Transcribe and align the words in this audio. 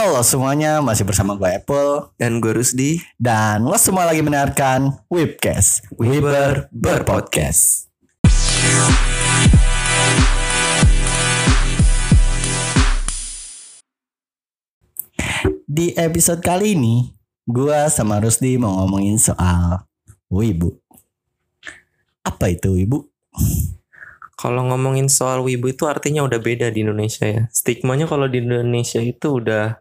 Halo 0.00 0.24
semuanya, 0.24 0.80
masih 0.80 1.04
bersama 1.04 1.36
gue 1.36 1.60
Apple 1.60 2.16
Dan 2.16 2.40
gue 2.40 2.56
Rusdi 2.56 3.04
dan 3.20 3.68
lo 3.68 3.76
semua 3.76 4.08
lagi 4.08 4.24
mendengarkan 4.24 4.96
Webcast, 5.12 5.92
Weber 6.00 6.72
berpodcast. 6.72 7.92
Di 15.68 15.92
episode 16.00 16.40
kali 16.40 16.72
ini, 16.72 17.12
gue 17.44 17.78
sama 17.92 18.24
Rusdi 18.24 18.56
mau 18.56 18.80
ngomongin 18.80 19.20
soal 19.20 19.84
wibu. 20.32 20.80
Apa 22.24 22.48
itu 22.48 22.72
wibu? 22.72 23.04
Kalau 24.40 24.64
ngomongin 24.64 25.12
soal 25.12 25.44
wibu 25.44 25.68
itu 25.68 25.84
artinya 25.84 26.24
udah 26.24 26.40
beda 26.40 26.72
di 26.72 26.80
Indonesia 26.80 27.28
ya 27.28 27.44
Stigmanya 27.52 28.08
kalau 28.08 28.24
di 28.24 28.40
Indonesia 28.40 28.96
itu 29.04 29.36
udah 29.36 29.76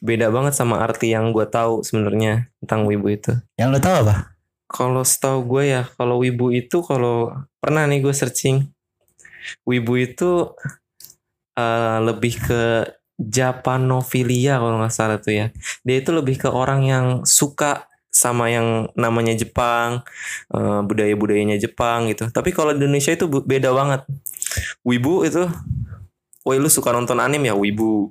beda 0.00 0.32
banget 0.32 0.56
sama 0.56 0.80
arti 0.80 1.12
yang 1.12 1.30
gue 1.30 1.44
tahu 1.44 1.84
sebenarnya 1.84 2.48
tentang 2.64 2.88
wibu 2.88 3.12
itu 3.12 3.32
Yang 3.60 3.68
lo 3.68 3.78
tahu 3.78 3.96
apa? 4.06 4.14
Kalau 4.68 5.02
setahu 5.04 5.38
gue 5.44 5.64
ya 5.76 5.82
kalau 5.96 6.20
wibu 6.20 6.52
itu 6.52 6.80
kalau 6.84 7.32
pernah 7.60 7.84
nih 7.88 8.04
gue 8.04 8.14
searching 8.14 8.68
Wibu 9.64 9.96
itu 9.96 10.52
eh, 11.56 11.98
lebih 12.04 12.34
ke 12.42 12.62
Japanofilia 13.18 14.62
kalau 14.62 14.78
nggak 14.78 14.94
salah 14.94 15.18
tuh 15.18 15.34
ya 15.34 15.46
Dia 15.82 15.96
itu 15.98 16.10
lebih 16.14 16.38
ke 16.38 16.48
orang 16.52 16.80
yang 16.86 17.06
suka 17.26 17.88
sama 18.08 18.48
yang 18.50 18.88
namanya 18.98 19.36
Jepang, 19.36 20.02
eh, 20.50 20.80
budaya-budayanya 20.82 21.60
Jepang 21.60 22.08
gitu. 22.10 22.26
Tapi 22.32 22.50
kalau 22.56 22.74
di 22.74 22.82
Indonesia 22.82 23.14
itu 23.14 23.28
beda 23.28 23.70
banget. 23.70 24.02
Wibu 24.82 25.28
itu, 25.28 25.44
woi 26.42 26.56
lu 26.58 26.72
suka 26.72 26.90
nonton 26.90 27.20
anime 27.20 27.52
ya 27.52 27.54
wibu. 27.54 28.10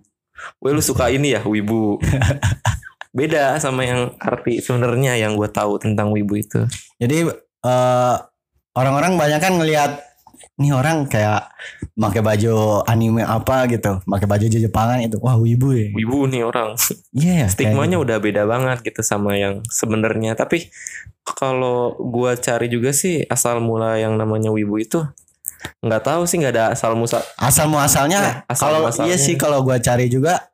Woi 0.61 0.71
lu 0.73 0.83
suka 0.83 1.09
ini 1.11 1.37
ya 1.37 1.41
wibu. 1.45 1.97
beda 3.17 3.57
sama 3.57 3.81
yang 3.81 4.13
arti 4.21 4.61
sebenarnya 4.61 5.17
yang 5.17 5.33
gue 5.33 5.49
tahu 5.49 5.81
tentang 5.81 6.13
wibu 6.13 6.37
itu. 6.37 6.69
Jadi 7.01 7.25
eh, 7.65 8.15
orang-orang 8.77 9.17
banyak 9.17 9.39
kan 9.41 9.53
ngelihat 9.57 9.91
nih 10.57 10.73
orang 10.73 11.05
kayak 11.05 11.53
pakai 11.93 12.21
baju 12.21 12.81
anime 12.85 13.21
apa 13.21 13.69
gitu, 13.69 14.01
pakai 14.05 14.27
baju 14.29 14.45
Jepangan 14.45 15.01
itu, 15.05 15.17
wah 15.21 15.37
wibu 15.37 15.73
ya. 15.73 15.89
Wibu 15.93 16.29
nih 16.29 16.45
orang. 16.45 16.73
Iya, 17.13 17.45
kayak 17.45 17.53
Stigmanya 17.53 17.97
gitu. 18.01 18.05
udah 18.05 18.17
beda 18.21 18.43
banget 18.49 18.77
gitu 18.85 19.01
sama 19.05 19.37
yang 19.37 19.61
sebenarnya. 19.69 20.33
Tapi 20.33 20.69
kalau 21.25 21.97
gua 21.97 22.37
cari 22.37 22.69
juga 22.69 22.93
sih 22.93 23.25
asal 23.29 23.61
mula 23.61 24.01
yang 24.01 24.17
namanya 24.17 24.49
wibu 24.53 24.81
itu 24.81 25.05
nggak 25.79 26.01
tahu 26.01 26.21
sih 26.23 26.37
nggak 26.37 26.53
ada 26.53 26.65
asal 26.69 26.93
musa 26.93 27.19
asal 27.35 27.65
muasalnya 27.65 28.19
Ya, 28.19 28.33
asal 28.45 28.65
kalau 28.67 28.79
muasalnya. 28.83 29.07
iya 29.07 29.17
sih 29.17 29.35
kalau 29.35 29.61
gua 29.61 29.77
cari 29.77 30.07
juga 30.07 30.47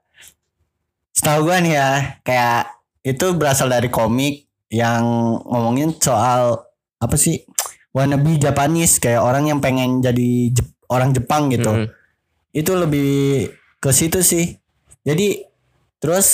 setahu 1.11 1.45
gua 1.45 1.59
nih 1.59 1.73
ya 1.73 1.89
kayak 2.21 2.61
itu 3.01 3.25
berasal 3.33 3.67
dari 3.67 3.87
komik 3.87 4.43
yang 4.67 5.03
ngomongin 5.43 5.93
soal 5.95 6.65
apa 6.97 7.15
sih 7.15 7.43
wannabe 7.91 8.35
Japanese 8.37 8.97
kayak 8.97 9.21
orang 9.21 9.45
yang 9.45 9.59
pengen 9.59 9.99
jadi 9.99 10.49
Jep- 10.49 10.73
orang 10.87 11.11
Jepang 11.11 11.47
gitu 11.47 11.69
Mm-mm. 11.69 11.87
itu 12.51 12.71
lebih 12.73 13.11
ke 13.77 13.91
situ 13.91 14.19
sih 14.19 14.57
jadi 15.01 15.45
terus 15.99 16.27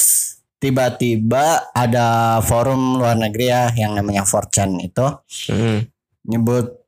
tiba-tiba 0.59 1.43
ada 1.73 2.07
forum 2.41 2.95
luar 2.95 3.15
negeri 3.15 3.45
ya 3.45 3.63
yang 3.73 3.91
namanya 3.93 4.23
4chan 4.23 4.77
itu 4.77 5.03
Mm-mm. 5.49 5.77
nyebut 6.25 6.78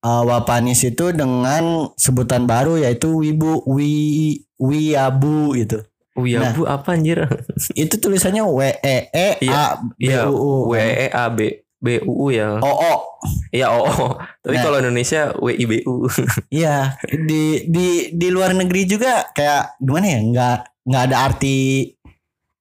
uh, 0.00 0.22
Wapanis 0.24 0.84
itu 0.84 1.12
dengan 1.12 1.88
sebutan 1.96 2.44
baru 2.44 2.80
yaitu 2.80 3.12
Wibu 3.12 3.64
Wi 3.64 4.40
Wiabu 4.60 5.56
gitu. 5.56 5.80
Wiyabu 6.18 6.68
apa 6.68 6.98
anjir? 6.98 7.24
Itu 7.78 7.96
tulisannya 7.96 8.44
W 8.44 8.60
E 8.82 9.08
E 9.08 9.28
A 9.48 9.78
B 9.78 10.04
Iya, 10.04 10.28
U 10.28 10.34
U. 10.36 10.52
W 10.68 10.76
E 10.76 11.08
A 11.08 11.30
B 11.32 11.38
B 11.80 12.02
U 12.04 12.12
U 12.12 12.26
ya. 12.28 12.60
O 12.60 12.68
O. 12.68 12.94
Iya 13.48 13.72
O. 13.72 13.80
O. 13.88 14.06
Tapi 14.44 14.56
Nah. 14.58 14.62
kalau 14.66 14.76
Indonesia 14.84 15.32
W 15.40 15.48
I 15.54 15.64
B 15.64 15.72
U. 15.88 16.04
Iya, 16.60 16.98
di 17.08 17.64
di 17.64 18.12
di 18.12 18.28
luar 18.28 18.52
negeri 18.52 18.84
juga 18.84 19.32
kayak 19.32 19.80
gimana 19.80 20.06
ya? 20.12 20.20
Nggak 20.20 20.56
nggak 20.84 21.02
ada 21.08 21.16
arti 21.24 21.56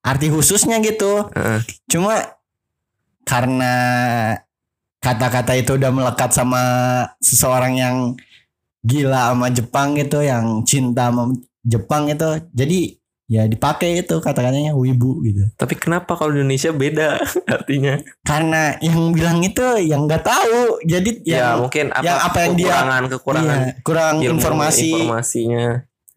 arti 0.07 0.25
khususnya 0.31 0.79
gitu. 0.79 1.27
Heeh. 1.35 1.59
Cuma 1.91 2.15
karena 3.27 3.73
kata-kata 4.99 5.55
itu 5.55 5.79
udah 5.79 5.91
melekat 5.91 6.31
sama 6.35 6.61
seseorang 7.23 7.79
yang 7.79 7.95
gila 8.83 9.35
sama 9.35 9.47
Jepang 9.51 9.95
gitu, 9.99 10.23
yang 10.23 10.63
cinta 10.63 11.11
sama 11.11 11.35
Jepang 11.63 12.07
itu, 12.07 12.39
jadi 12.55 12.79
ya 13.29 13.45
dipakai 13.45 14.01
itu 14.01 14.17
kata-katanya 14.17 14.73
wibu 14.73 15.21
gitu. 15.21 15.45
Tapi 15.53 15.77
kenapa 15.77 16.17
kalau 16.17 16.33
di 16.33 16.41
Indonesia 16.41 16.71
beda 16.73 17.21
artinya? 17.55 17.99
Karena 18.25 18.73
yang 18.81 19.13
bilang 19.13 19.43
itu 19.45 19.61
yang 19.83 20.07
nggak 20.09 20.25
tahu, 20.25 20.81
jadi 20.81 21.11
ya 21.23 21.37
yang 21.53 21.67
mungkin 21.67 21.85
apa, 21.93 22.03
yang 22.03 22.17
apa 22.19 22.37
yang 22.41 22.53
dia- 22.57 22.67
kekurangan 22.73 23.03
kekurangan 23.11 23.59
iya, 23.59 23.73
kurang 23.85 24.15
informasi 24.23 24.89
informasinya 24.95 25.67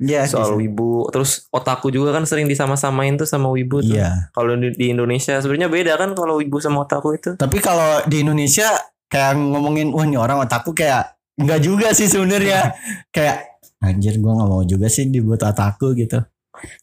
ya, 0.02 0.26
soal 0.26 0.58
gitu. 0.58 0.66
wibu. 0.66 0.92
Terus 1.14 1.46
otaku 1.54 1.94
juga 1.94 2.10
kan 2.10 2.26
sering 2.26 2.50
disama-samain 2.50 3.14
tuh 3.14 3.28
sama 3.28 3.48
wibu 3.48 3.80
tuh. 3.80 3.94
Iya. 3.94 4.34
Kalau 4.34 4.58
di, 4.58 4.74
di 4.74 4.90
Indonesia 4.90 5.38
sebenarnya 5.38 5.70
beda 5.70 5.92
kan 5.94 6.10
kalau 6.18 6.42
wibu 6.42 6.58
sama 6.58 6.82
otaku 6.82 7.14
itu. 7.14 7.30
Tapi 7.38 7.58
kalau 7.62 8.02
di 8.10 8.26
Indonesia 8.26 8.66
kayak 9.06 9.38
ngomongin 9.38 9.94
wah 9.94 10.04
ini 10.04 10.18
orang 10.18 10.42
otaku 10.42 10.74
kayak 10.74 11.14
enggak 11.38 11.60
juga 11.62 11.88
sih 11.94 12.10
sebenarnya. 12.10 12.74
kayak 13.16 13.62
anjir 13.82 14.18
gua 14.22 14.38
nggak 14.38 14.50
mau 14.50 14.62
juga 14.66 14.86
sih 14.90 15.06
dibuat 15.06 15.42
otaku 15.46 15.94
gitu. 15.94 16.18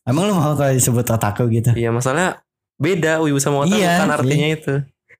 Emang 0.03 0.27
lu 0.27 0.33
mau 0.35 0.55
kalau 0.57 0.71
disebut 0.73 1.05
otaku 1.05 1.47
gitu? 1.51 1.71
Iya 1.75 1.93
masalahnya 1.93 2.41
beda 2.79 3.19
wibu 3.21 3.37
sama 3.37 3.67
otaku 3.67 3.79
Iya, 3.79 4.01
kan 4.01 4.09
artinya 4.11 4.47
itu. 4.49 4.73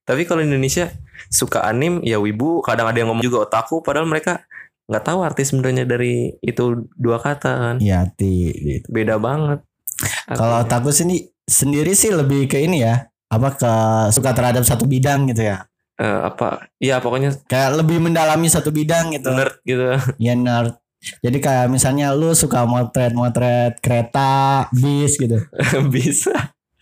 Tapi 0.04 0.26
kalau 0.26 0.42
di 0.42 0.50
Indonesia 0.50 0.90
suka 1.30 1.62
anim 1.62 2.02
ya 2.02 2.18
wibu, 2.18 2.64
kadang 2.64 2.90
ada 2.90 2.98
yang 2.98 3.12
ngomong 3.12 3.22
juga 3.22 3.46
otaku 3.46 3.84
padahal 3.84 4.08
mereka 4.08 4.42
nggak 4.90 5.04
tahu 5.06 5.18
arti 5.22 5.46
sebenarnya 5.46 5.86
dari 5.86 6.34
itu 6.42 6.90
dua 6.98 7.22
kata 7.22 7.50
kan. 7.54 7.76
Iya, 7.78 8.10
ti 8.10 8.50
gitu. 8.50 8.90
Beda 8.90 9.22
banget. 9.22 9.62
Kalau 10.26 10.66
otaku 10.66 10.90
sini 10.90 11.30
sendiri 11.46 11.94
sih 11.94 12.10
lebih 12.10 12.50
ke 12.50 12.58
ini 12.58 12.82
ya. 12.82 13.06
Apa 13.30 13.54
ke 13.54 13.72
suka 14.10 14.34
terhadap 14.34 14.66
satu 14.66 14.90
bidang 14.90 15.30
gitu 15.30 15.46
ya. 15.46 15.62
Eh, 15.94 16.20
apa? 16.26 16.66
Iya 16.82 16.98
pokoknya 16.98 17.38
Kayak 17.46 17.78
lebih 17.78 18.02
mendalami 18.02 18.50
satu 18.50 18.74
bidang 18.74 19.14
gitu. 19.14 19.30
nerd 19.30 19.62
gitu. 19.62 19.94
Ya 20.18 20.34
nerd. 20.34 20.74
Jadi 21.22 21.38
kayak 21.38 21.70
misalnya 21.70 22.10
lu 22.12 22.34
suka 22.34 22.66
motret-motret 22.68 23.78
kereta, 23.80 24.66
bis 24.74 25.16
gitu. 25.16 25.38
Bisa. 25.94 26.34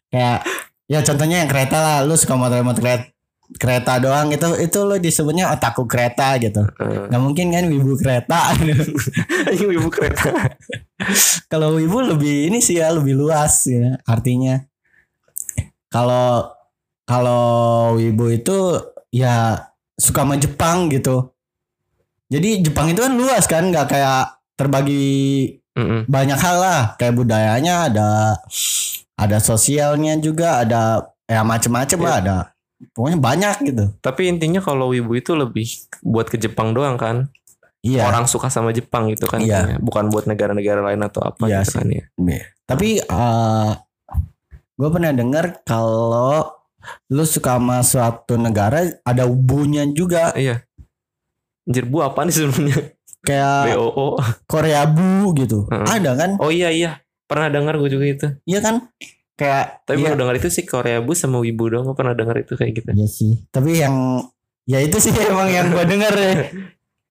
kayak 0.09 0.41
ya 0.89 1.05
contohnya 1.05 1.45
yang 1.45 1.51
kereta 1.53 1.77
lah 1.77 1.97
lu 2.09 2.17
suka 2.17 2.33
motret-motret 2.33 3.13
kereta 3.57 3.97
doang. 3.97 4.29
Itu 4.29 4.53
itu 4.61 4.79
lu 4.85 5.01
disebutnya 5.01 5.49
otaku 5.49 5.89
kereta 5.89 6.37
gitu. 6.37 6.69
Eh, 6.77 7.09
nggak 7.09 7.23
mungkin 7.23 7.49
kan 7.49 7.65
wibu 7.65 7.97
kereta. 7.97 8.53
Ini 9.57 9.65
wibu 9.65 9.89
kereta. 9.89 10.29
kalau 11.53 11.79
wibu 11.81 12.05
lebih 12.05 12.53
ini 12.53 12.59
sih 12.61 12.77
ya 12.83 12.93
lebih 12.93 13.17
luas 13.17 13.65
ya 13.65 13.97
artinya. 14.05 14.61
Kalau 15.89 16.53
kalau 17.09 17.97
wibu 17.97 18.29
itu 18.29 18.77
ya 19.09 19.57
suka 19.97 20.29
sama 20.29 20.37
Jepang 20.37 20.93
gitu. 20.93 21.33
Jadi 22.29 22.61
Jepang 22.61 22.93
itu 22.93 23.01
kan 23.01 23.17
luas 23.17 23.49
kan 23.49 23.73
nggak 23.73 23.89
kayak 23.89 24.37
terbagi 24.53 25.57
Mm-mm. 25.73 26.05
banyak 26.05 26.37
hal 26.37 26.57
lah. 26.61 26.83
Kayak 27.01 27.17
budayanya 27.17 27.89
ada 27.89 28.37
ada 29.17 29.39
sosialnya 29.41 30.21
juga 30.21 30.61
ada 30.61 31.09
ya 31.25 31.41
macem-macem 31.43 31.99
Iya. 31.99 32.05
lah 32.07 32.17
ada 32.21 32.37
pokoknya 32.91 33.19
banyak 33.19 33.57
gitu 33.65 33.85
Tapi 33.99 34.29
intinya 34.29 34.59
kalau 34.59 34.89
wibu 34.89 35.13
itu 35.13 35.33
lebih 35.33 35.67
buat 36.01 36.27
ke 36.27 36.37
Jepang 36.37 36.71
doang 36.71 36.95
kan. 36.95 37.27
iya 37.79 38.05
Orang 38.05 38.25
suka 38.25 38.47
sama 38.47 38.71
Jepang 38.71 39.07
gitu 39.07 39.25
kan. 39.25 39.39
Iya. 39.39 39.67
intinya. 39.67 39.79
Bukan 39.81 40.09
buat 40.09 40.25
negara-negara 40.25 40.83
lain 40.83 41.03
atau 41.03 41.23
apa 41.23 41.43
Iya 41.45 41.63
gitu 41.63 41.71
sih. 41.71 41.79
kan 41.79 41.87
ya. 41.89 42.05
tapi 42.65 42.89
gue 44.75 44.89
pernah 44.89 45.11
dengar 45.11 45.59
kalau 45.63 46.55
lu 47.09 47.25
suka 47.25 47.59
sama 47.59 47.83
suatu 47.83 48.35
negara 48.35 48.79
ada 49.03 49.27
bunya 49.27 49.83
juga 49.87 50.31
Iya. 50.33 50.63
Anjir 51.65 51.85
bu 51.85 52.01
apa 52.01 52.23
nih 52.23 52.33
sebenarnya? 52.33 52.79
kayak 53.19 53.75
BOO. 53.75 54.15
Korea 54.47 54.87
bu 54.87 55.35
gitu 55.35 55.67
Heeh. 55.67 55.87
ada 55.91 56.15
kan 56.15 56.39
Oh 56.39 56.49
iya 56.49 56.71
iya. 56.71 57.03
Pernah 57.27 57.51
dengar 57.51 57.77
gue 57.77 57.91
juga 57.91 58.07
itu. 58.07 58.27
iya 58.45 58.59
kan 58.59 58.87
kayak 59.39 59.87
Tapi 59.87 60.03
baru 60.03 60.19
dengar 60.19 60.35
itu 60.35 60.51
sih 60.51 60.67
Korea 60.67 60.99
Bu 60.99 61.15
sama 61.15 61.39
Wibu 61.39 61.71
dong. 61.71 61.87
Gue 61.87 61.95
pernah 61.95 62.13
dengar 62.13 62.35
itu 62.37 62.59
kayak 62.59 62.83
gitu. 62.83 62.91
iya 62.91 63.07
sih 63.07 63.47
tapi 63.49 63.79
yang 63.79 64.19
ya 64.67 64.83
itu 64.83 64.99
sih 64.99 65.15
emang 65.31 65.47
yang 65.49 65.71
gue 65.71 65.85
dengar 65.87 66.11
ya 66.13 66.51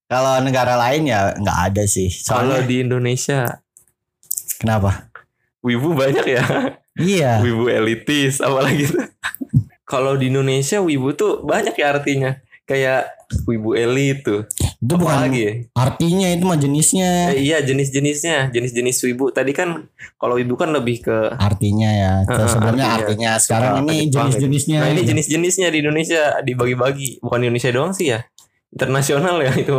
kalau 0.06 0.44
negara 0.44 0.75
lain 0.75 1.07
ya 1.07 1.31
nggak 1.33 1.59
ada 1.71 1.83
sih 1.88 2.12
Kalau 2.24 2.59
di 2.62 2.83
Indonesia 2.83 3.63
kenapa 4.59 5.07
Wibu 5.63 5.95
banyak 5.95 6.25
ya. 6.27 6.44
iya 6.95 7.39
Wibu 7.39 7.68
elitis 7.68 8.39
apalagi 8.39 8.88
tuh. 8.88 9.03
Kalau 9.83 10.15
di 10.15 10.27
Indonesia 10.27 10.80
Wibu 10.80 11.15
tuh 11.15 11.44
banyak 11.44 11.75
ya 11.75 11.95
artinya. 11.95 12.31
Kayak 12.63 13.07
Wibu 13.47 13.75
elit 13.75 14.23
tuh. 14.23 14.44
Itu 14.77 14.94
Apa 14.94 15.01
bukan 15.01 15.18
lagi 15.25 15.39
ya? 15.41 15.53
artinya 15.74 16.27
itu 16.29 16.44
mah 16.45 16.59
jenisnya. 16.62 17.09
Eh, 17.33 17.50
iya 17.50 17.57
jenis-jenisnya, 17.65 18.53
jenis-jenis 18.53 18.97
wibu. 19.09 19.33
Tadi 19.33 19.50
kan 19.50 19.89
kalau 20.21 20.38
wibu 20.38 20.53
kan 20.53 20.69
lebih 20.69 21.01
ke 21.01 21.33
Artinya 21.33 21.89
ya. 21.89 22.12
Heeh, 22.29 22.45
sebelumnya 22.45 22.85
artinya. 22.85 23.01
artinya. 23.09 23.31
Sekarang 23.41 23.71
Suka 23.74 23.81
ini 23.89 23.97
jenis-jenisnya. 24.13 24.77
Nah 24.77 24.89
ini 24.94 25.01
gitu. 25.01 25.09
jenis-jenisnya 25.13 25.68
di 25.74 25.77
Indonesia 25.81 26.21
dibagi-bagi. 26.45 27.09
Bukan 27.25 27.38
di 27.41 27.45
Indonesia 27.50 27.71
doang 27.74 27.94
sih 27.97 28.13
ya. 28.13 28.21
Internasional 28.69 29.41
ya 29.41 29.51
itu. 29.57 29.77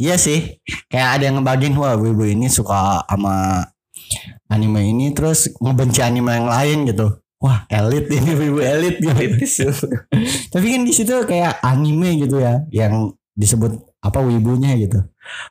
Iya 0.00 0.16
sih. 0.16 0.56
Kayak 0.88 1.08
ada 1.20 1.22
yang 1.28 1.36
ngebagiin 1.42 1.74
wah 1.76 1.98
ibu 1.98 2.24
ini 2.24 2.48
suka 2.48 3.04
sama 3.04 3.66
anime 4.48 4.80
ini 4.88 5.12
terus 5.12 5.52
ngebenci 5.60 6.00
anime 6.00 6.32
yang 6.32 6.48
lain 6.48 6.78
gitu. 6.88 7.20
Wah, 7.38 7.68
elit 7.70 8.10
ini 8.10 8.34
ibu 8.34 8.58
elit 8.58 8.96
gitu. 8.98 9.70
Tapi 10.54 10.66
kan 10.72 10.82
di 10.82 10.92
situ 10.96 11.14
kayak 11.22 11.60
anime 11.62 12.18
gitu 12.18 12.40
ya 12.40 12.64
yang 12.72 13.14
disebut 13.38 13.78
apa 13.98 14.18
wibunya 14.22 14.74
gitu. 14.78 15.02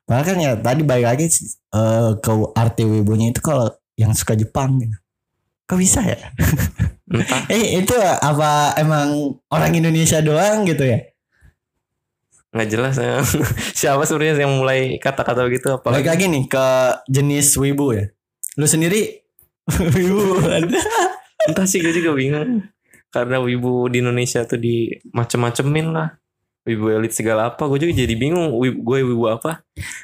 Padahal 0.07 0.25
kan 0.25 0.37
ya 0.39 0.51
tadi 0.55 0.81
balik 0.87 1.07
lagi 1.15 1.25
eh, 1.27 2.11
ke 2.19 2.31
arti 2.55 2.83
wibunya 2.87 3.31
itu 3.31 3.41
kalau 3.43 3.71
yang 3.99 4.15
suka 4.15 4.37
Jepang 4.37 4.79
gitu. 4.79 4.95
Kok 5.67 5.79
bisa 5.79 6.01
ya? 6.03 6.17
Eh 7.47 7.79
itu 7.79 7.95
apa 7.95 8.75
emang 8.75 9.39
orang 9.47 9.71
Indonesia 9.71 10.19
doang 10.19 10.67
gitu 10.67 10.83
ya? 10.83 10.99
nggak 12.57 12.69
jelas 12.73 12.95
ya. 12.97 13.21
Siapa 13.79 14.03
sebenarnya 14.07 14.47
yang 14.47 14.57
mulai 14.57 14.97
kata-kata 14.97 15.45
begitu 15.45 15.77
Balik 15.77 15.77
apalagi 15.83 16.07
lagi 16.09 16.25
nih 16.31 16.43
ke 16.49 16.65
jenis 17.05 17.53
wibu 17.61 17.93
ya. 17.93 18.09
Lu 18.57 18.65
sendiri 18.65 19.21
wibu 19.95 20.41
entah 21.47 21.67
sih 21.69 21.83
gue 21.83 21.93
juga 21.93 22.17
bingung. 22.17 22.65
Karena 23.13 23.39
wibu 23.39 23.87
di 23.87 24.03
Indonesia 24.03 24.43
tuh 24.43 24.59
di 24.59 24.89
macem-macemin 25.13 25.93
lah. 25.93 26.17
Wibu 26.67 26.91
elit 26.91 27.11
segala 27.11 27.47
apa, 27.47 27.63
gue 27.65 27.79
juga 27.79 27.93
jadi 27.95 28.13
bingung 28.13 28.51
wibu, 28.53 28.83
gue 28.83 28.97
wibu 29.05 29.25
apa. 29.25 29.63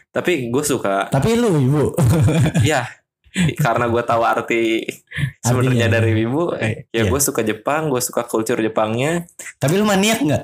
Tapi 0.10 0.48
gue 0.48 0.64
suka 0.64 1.08
Tapi 1.08 1.36
lu 1.36 1.52
wibu. 1.52 1.92
ya 2.64 2.88
karena 3.34 3.90
gue 3.90 3.98
tahu 4.00 4.22
arti 4.22 4.86
sebenarnya 5.40 5.90
dari 5.90 6.14
wibu 6.14 6.54
Eh, 6.54 6.86
ya 6.88 7.02
iya. 7.02 7.04
gue 7.04 7.18
suka 7.18 7.42
Jepang 7.42 7.90
gue 7.90 7.98
suka 7.98 8.22
culture 8.24 8.62
Jepangnya 8.62 9.26
Tapi 9.58 9.74
lu 9.74 9.84
maniak 9.84 10.22
nggak? 10.22 10.44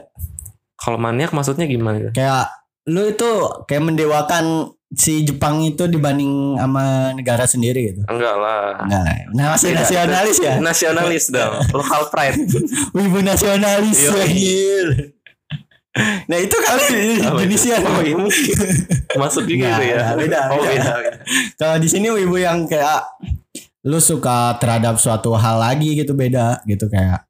kalau 0.73 0.97
maniak 0.97 1.29
maksudnya 1.29 1.63
gimana 1.63 2.09
Kayak 2.09 2.49
lu 2.83 3.05
itu 3.05 3.29
kayak 3.63 3.83
mendewakan 3.85 4.73
si 4.89 5.21
Jepang 5.21 5.61
itu 5.61 5.85
dibanding 5.85 6.57
sama 6.57 7.13
negara 7.13 7.45
sendiri 7.45 7.93
gitu. 7.93 8.01
enggak 8.09 8.33
lah 8.33 8.81
Enggak. 8.81 9.05
Nah, 9.37 9.45
masih 9.53 9.69
nasionalis 9.69 10.37
ya? 10.41 10.57
nasionalis 10.57 11.25
dong 11.29 11.61
local 11.69 12.09
pride 12.09 12.41
Wibu 12.97 13.21
nasionalis 13.21 14.01
Yoi. 14.01 14.33
Nah, 16.29 16.37
itu 16.39 16.55
kali 16.55 16.85
oh 17.25 17.41
iya. 18.03 18.15
Mungkin 18.15 18.59
masuk 19.17 19.43
juga 19.45 19.65
itu 19.79 19.83
ya? 19.93 20.13
beda, 20.15 20.39
oh 20.53 20.61
beda. 20.61 20.65
beda, 20.65 20.89
beda. 20.97 21.19
Kalau 21.59 21.75
di 21.77 21.87
sini 21.91 22.07
wibu 22.09 22.39
yang 22.39 22.65
kayak 22.65 23.05
lu 23.87 23.99
suka 24.03 24.59
terhadap 24.59 24.99
suatu 24.99 25.33
hal 25.35 25.59
lagi 25.59 25.95
gitu 25.95 26.15
beda 26.15 26.63
gitu 26.67 26.87
kayak. 26.89 27.25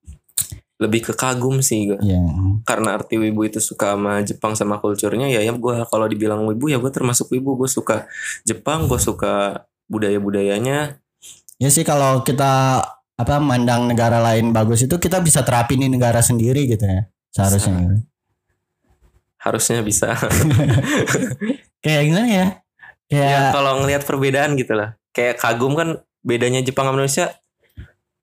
Lebih 0.79 1.11
ke 1.11 1.13
kagum 1.13 1.59
sih 1.59 1.91
gue 1.91 1.99
ya 1.99 2.23
karena 2.63 2.95
arti 2.95 3.19
wibu 3.19 3.43
itu 3.43 3.59
suka 3.59 3.99
sama 3.99 4.23
Jepang 4.23 4.55
sama 4.55 4.79
kulturnya 4.79 5.27
ya 5.27 5.43
ya 5.43 5.51
gue 5.51 5.75
kalau 5.91 6.07
dibilang 6.07 6.47
wibu 6.47 6.71
ya 6.71 6.79
gue 6.79 6.87
termasuk 6.87 7.27
wibu. 7.35 7.59
Gue 7.59 7.67
suka 7.67 8.07
Jepang 8.47 8.87
gue 8.87 8.95
suka 8.95 9.67
budaya 9.91 10.15
budayanya 10.21 10.95
ya 11.59 11.67
sih 11.67 11.83
kalau 11.83 12.23
kita 12.23 12.79
apa 13.19 13.35
mandang 13.43 13.91
negara 13.91 14.23
lain 14.23 14.55
bagus 14.55 14.87
itu 14.87 14.95
kita 14.95 15.19
bisa 15.19 15.43
terapin 15.43 15.83
di 15.83 15.91
negara 15.91 16.23
sendiri 16.23 16.63
gitu 16.71 16.87
ya 16.87 17.03
seharusnya. 17.35 17.99
Harusnya 19.39 19.79
bisa. 19.81 20.13
Kayak 21.83 22.03
gimana 22.11 22.27
ya? 22.27 22.47
Kayak 23.09 23.31
ya 23.31 23.41
kalau 23.55 23.71
ngelihat 23.81 24.03
perbedaan 24.05 24.53
gitu 24.59 24.75
lah. 24.75 24.99
Kayak 25.15 25.41
kagum 25.41 25.73
kan 25.73 26.03
bedanya 26.21 26.61
Jepang 26.61 26.85
sama 26.85 27.01
Indonesia 27.01 27.33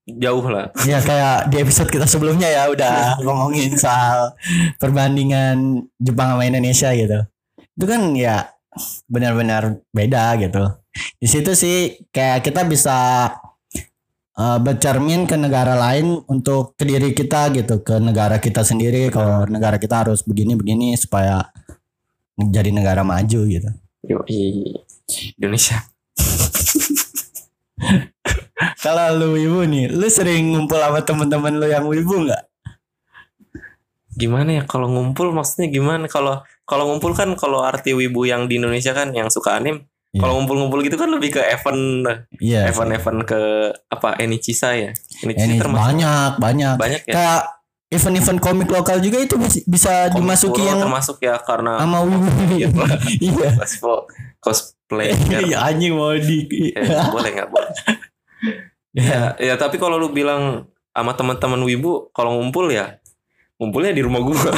jauh 0.06 0.46
lah. 0.46 0.70
Ya 0.86 1.02
kayak 1.02 1.50
di 1.50 1.56
episode 1.58 1.90
kita 1.90 2.06
sebelumnya 2.06 2.46
ya 2.46 2.70
udah 2.70 2.96
ngomongin 3.26 3.74
soal 3.74 4.38
perbandingan 4.78 5.90
Jepang 5.98 6.38
sama 6.38 6.46
Indonesia 6.46 6.94
gitu. 6.94 7.26
Itu 7.74 7.84
kan 7.90 8.14
ya 8.14 8.54
benar-benar 9.10 9.82
beda 9.90 10.38
gitu. 10.38 10.62
Di 11.18 11.26
situ 11.26 11.52
sih 11.58 12.06
kayak 12.14 12.46
kita 12.46 12.62
bisa 12.64 13.28
eh, 14.36 14.58
bercermin 14.60 15.24
ke 15.24 15.36
negara 15.40 15.74
lain 15.74 16.20
untuk 16.28 16.76
ke 16.76 16.84
diri 16.84 17.10
kita 17.16 17.50
gitu 17.56 17.80
ke 17.80 17.96
negara 17.96 18.36
kita 18.38 18.62
sendiri. 18.62 19.08
Kalau 19.08 19.48
negara 19.48 19.80
kita 19.80 20.06
harus 20.06 20.22
begini-begini 20.22 20.94
supaya 21.00 21.48
jadi 22.36 22.70
negara 22.70 23.00
maju 23.00 23.40
gitu. 23.48 23.70
Yoi. 24.06 24.76
Indonesia. 25.40 25.82
Kalau 28.84 29.12
lu 29.18 29.36
wibu 29.36 29.68
nih 29.68 29.92
lu 29.92 30.08
sering 30.08 30.54
ngumpul 30.54 30.80
sama 30.80 31.04
temen-temen 31.04 31.60
lu 31.60 31.66
yang 31.68 31.84
wibu 31.84 32.24
nggak? 32.24 32.42
Gimana 34.16 34.62
ya? 34.62 34.62
Kalau 34.64 34.88
ngumpul 34.88 35.28
maksudnya 35.34 35.68
gimana? 35.68 36.08
Kalau 36.08 36.40
kalau 36.64 36.88
ngumpul 36.88 37.12
kan 37.12 37.36
kalau 37.36 37.60
arti 37.62 37.92
wibu 37.92 38.24
yang 38.24 38.48
di 38.48 38.56
Indonesia 38.56 38.96
kan 38.96 39.12
yang 39.12 39.28
suka 39.28 39.60
anim 39.60 39.84
Iya. 40.16 40.20
kalau 40.24 40.40
ngumpul-ngumpul 40.40 40.80
gitu 40.80 40.96
kan 40.96 41.12
lebih 41.12 41.28
ke 41.30 41.42
event 41.44 42.08
iya 42.40 42.64
event-event 42.66 43.20
ke 43.22 43.40
apa 43.86 44.16
Enichisa 44.16 44.72
ya? 44.72 44.96
Enichisa 45.20 45.44
ini 45.46 45.60
termasuk. 45.60 45.76
banyak 45.76 46.30
banyak. 46.40 46.74
Banyak 46.80 47.02
ya? 47.04 47.12
Kayak 47.12 47.40
event-event 47.86 48.40
komik 48.40 48.68
lokal 48.68 48.98
juga 48.98 49.20
itu 49.20 49.36
bis- 49.36 49.62
bisa 49.62 50.08
Komik 50.08 50.24
dimasuki 50.24 50.64
yang 50.64 50.80
termasuk 50.80 51.20
ya 51.20 51.36
karena 51.38 51.76
sama 51.76 52.00
wibu 52.00 52.26
Iya. 52.48 52.68
iya. 53.28 53.48
Cosplay 53.60 54.00
cosplay. 54.40 55.12
Iya 55.44 55.58
anjing 55.62 55.92
mau 55.92 56.16
di 56.16 56.48
ya, 56.72 57.12
boleh 57.12 57.30
nggak 57.34 57.50
boleh. 57.52 57.72
Ya 58.96 59.36
ya 59.36 59.54
tapi 59.54 59.76
kalau 59.76 60.00
lu 60.00 60.08
bilang 60.08 60.64
sama 60.90 61.12
teman-teman 61.12 61.60
wibu 61.60 62.08
kalau 62.10 62.32
ngumpul 62.34 62.72
ya 62.72 62.96
ngumpulnya 63.60 63.92
di 63.92 64.00
rumah 64.00 64.24
gua. 64.24 64.48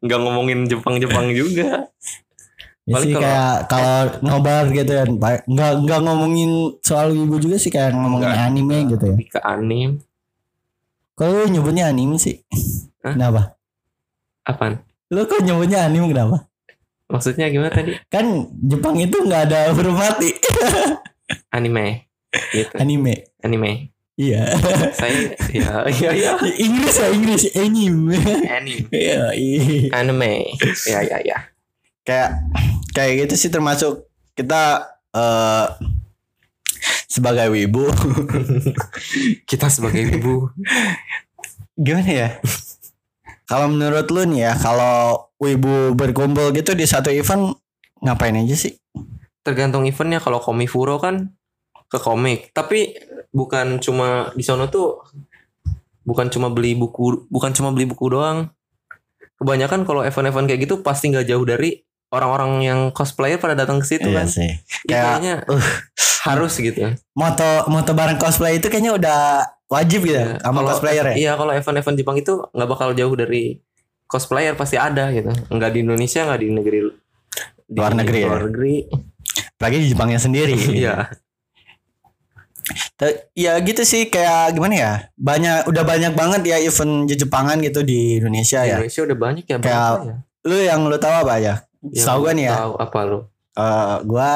Nggak 0.00 0.18
ngomongin 0.20 0.68
Jepang-Jepang 0.68 1.32
juga 1.32 1.88
Ya 2.84 2.94
Paling 2.94 3.06
sih 3.06 3.14
kalau- 3.14 3.24
kayak 3.24 3.56
kalau 3.64 3.96
nobar 4.20 4.64
gitu 4.68 4.92
kan 4.92 5.08
Pak. 5.16 5.48
nggak 5.48 5.72
nggak 5.82 6.00
ngomongin 6.00 6.50
soal 6.78 7.06
wibu 7.10 7.36
juga 7.38 7.56
sih 7.56 7.68
kayak 7.68 7.92
ngomongin 7.92 8.28
Nggak. 8.28 8.44
anime 8.44 8.76
gitu 8.92 9.04
ya. 9.04 9.16
Lebih 9.16 9.28
ke 9.30 9.40
anim. 9.40 9.90
Kalau 11.14 11.46
nyebutnya 11.46 11.88
anime 11.88 12.18
sih? 12.18 12.44
Hah? 13.00 13.14
kenapa? 13.14 13.56
Apaan? 14.42 14.84
Lu 15.08 15.24
kok 15.24 15.40
nyebutnya 15.40 15.84
anime 15.84 16.10
kenapa? 16.10 16.44
Maksudnya 17.06 17.48
gimana 17.48 17.70
tadi? 17.70 17.96
Kan 18.06 18.26
Jepang 18.60 18.96
itu 18.96 19.16
nggak 19.16 19.42
ada 19.46 19.72
huruf 19.72 19.94
mati. 19.94 20.32
Anime. 21.56 22.04
Gitu. 22.50 22.74
Anime. 22.74 23.32
Anime. 23.40 23.94
Iya. 24.14 24.44
Saya 24.92 25.32
ya 25.50 25.88
iya 25.88 26.10
iya 26.12 26.30
Inggris 26.54 26.94
ya 26.94 27.08
Inggris. 27.08 27.42
Anime. 27.54 28.18
Anime. 28.44 28.88
Iya 28.90 29.24
iya. 29.32 29.88
anime. 29.90 30.52
Ya 30.84 31.00
ya 31.00 31.18
ya. 31.22 31.38
Kayak 32.02 32.36
kayak 32.94 33.26
gitu 33.26 33.34
sih 33.36 33.50
termasuk 33.50 34.06
kita 34.38 34.88
eh 35.14 35.68
sebagai 37.14 37.46
wibu. 37.54 37.86
Kita 39.50 39.70
sebagai 39.70 40.18
ibu 40.18 40.50
gimana 41.74 42.10
ya? 42.10 42.28
Kalau 43.44 43.68
menurut 43.68 44.06
lu 44.08 44.22
nih 44.30 44.50
ya 44.50 44.52
kalau 44.56 45.28
wibu 45.42 45.92
berkumpul 45.92 46.54
gitu 46.54 46.72
di 46.72 46.86
satu 46.88 47.12
event 47.12 47.54
ngapain 48.00 48.34
aja 48.34 48.56
sih? 48.56 48.78
Tergantung 49.44 49.84
eventnya. 49.84 50.18
Kalau 50.22 50.40
komifuro 50.40 50.96
kan 50.98 51.34
ke 51.86 51.98
komik. 52.00 52.50
Tapi 52.56 52.96
bukan 53.34 53.82
cuma 53.82 54.32
di 54.32 54.42
sana 54.46 54.70
tuh 54.70 55.02
bukan 56.04 56.30
cuma 56.30 56.48
beli 56.52 56.78
buku 56.78 57.28
bukan 57.28 57.52
cuma 57.52 57.70
beli 57.70 57.84
buku 57.90 58.10
doang. 58.10 58.48
Kebanyakan 59.38 59.84
kalau 59.84 60.06
event-event 60.06 60.46
kayak 60.46 60.60
gitu 60.64 60.74
pasti 60.80 61.10
nggak 61.12 61.26
jauh 61.28 61.44
dari 61.44 61.84
orang-orang 62.08 62.50
yang 62.60 62.80
cosplayer 62.90 63.36
pada 63.36 63.54
datang 63.54 63.78
ke 63.78 63.86
situ 63.86 64.06
iya 64.06 64.16
kan. 64.16 64.26
sih. 64.26 64.50
Ya, 64.50 64.56
kayak 64.86 65.04
kayaknya 65.04 65.34
harus 66.24 66.52
gitu. 66.56 66.80
Moto 67.12 67.50
moto 67.66 67.90
bareng 67.92 68.16
cosplay 68.16 68.56
itu 68.56 68.66
kayaknya 68.66 68.92
udah 68.92 69.20
wajib 69.66 70.04
gitu 70.04 70.14
Ya, 70.14 70.36
sama 70.38 70.60
kalau- 70.60 70.68
cosplayer 70.70 71.04
ya? 71.06 71.14
iya 71.14 71.32
kalau 71.34 71.52
event-event 71.52 71.96
Jepang 71.96 72.16
itu 72.16 72.32
nggak 72.46 72.68
bakal 72.68 72.88
jauh 72.92 73.12
dari 73.12 73.58
cosplayer 74.04 74.54
pasti 74.54 74.76
ada 74.76 75.08
gitu. 75.10 75.30
Nggak 75.48 75.70
di 75.70 75.78
Indonesia 75.80 76.20
nggak 76.22 76.40
di 76.40 76.48
negeri 76.50 76.78
di 77.64 77.74
Luar 77.74 77.92
negeri 77.92 78.18
ya? 78.20 78.28
luar 78.28 78.44
negeri. 78.46 78.74
Apalagi 79.54 79.78
di 79.78 79.88
Jepangnya 79.88 80.18
sendiri. 80.18 80.54
Iya. 80.80 80.96
Ya 83.34 83.60
gitu 83.60 83.84
sih 83.84 84.08
kayak 84.08 84.54
gimana 84.54 84.72
ya? 84.74 84.92
Banyak 85.14 85.68
udah 85.68 85.82
banyak 85.82 86.12
banget 86.14 86.40
ya 86.46 86.56
event 86.58 87.04
Jepangan 87.06 87.60
gitu 87.60 87.82
di 87.82 88.16
Indonesia 88.16 88.62
di 88.62 88.70
ya 88.70 88.76
Indonesia 88.78 89.02
udah 89.04 89.18
banyak 89.18 89.44
ya 89.44 89.56
Kayak 89.58 89.90
ya. 90.00 90.14
lu 90.44 90.56
yang 90.58 90.80
lu 90.84 90.96
tahu 90.96 91.12
apa 91.12 91.34
ya 91.90 92.04
Tahu 92.06 92.20
gua 92.20 92.32
nih 92.32 92.44
ya 92.44 92.54
tahu 92.56 92.72
apa 92.76 92.98
lu 93.02 93.18
Eh, 93.54 93.96
gua 94.02 94.32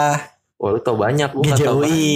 Wah 0.54 0.70
lu 0.70 0.80
tau 0.80 0.94
banyak 0.94 1.30
Gua 1.30 1.42
nggak. 1.44 1.58
GJUI 1.58 2.10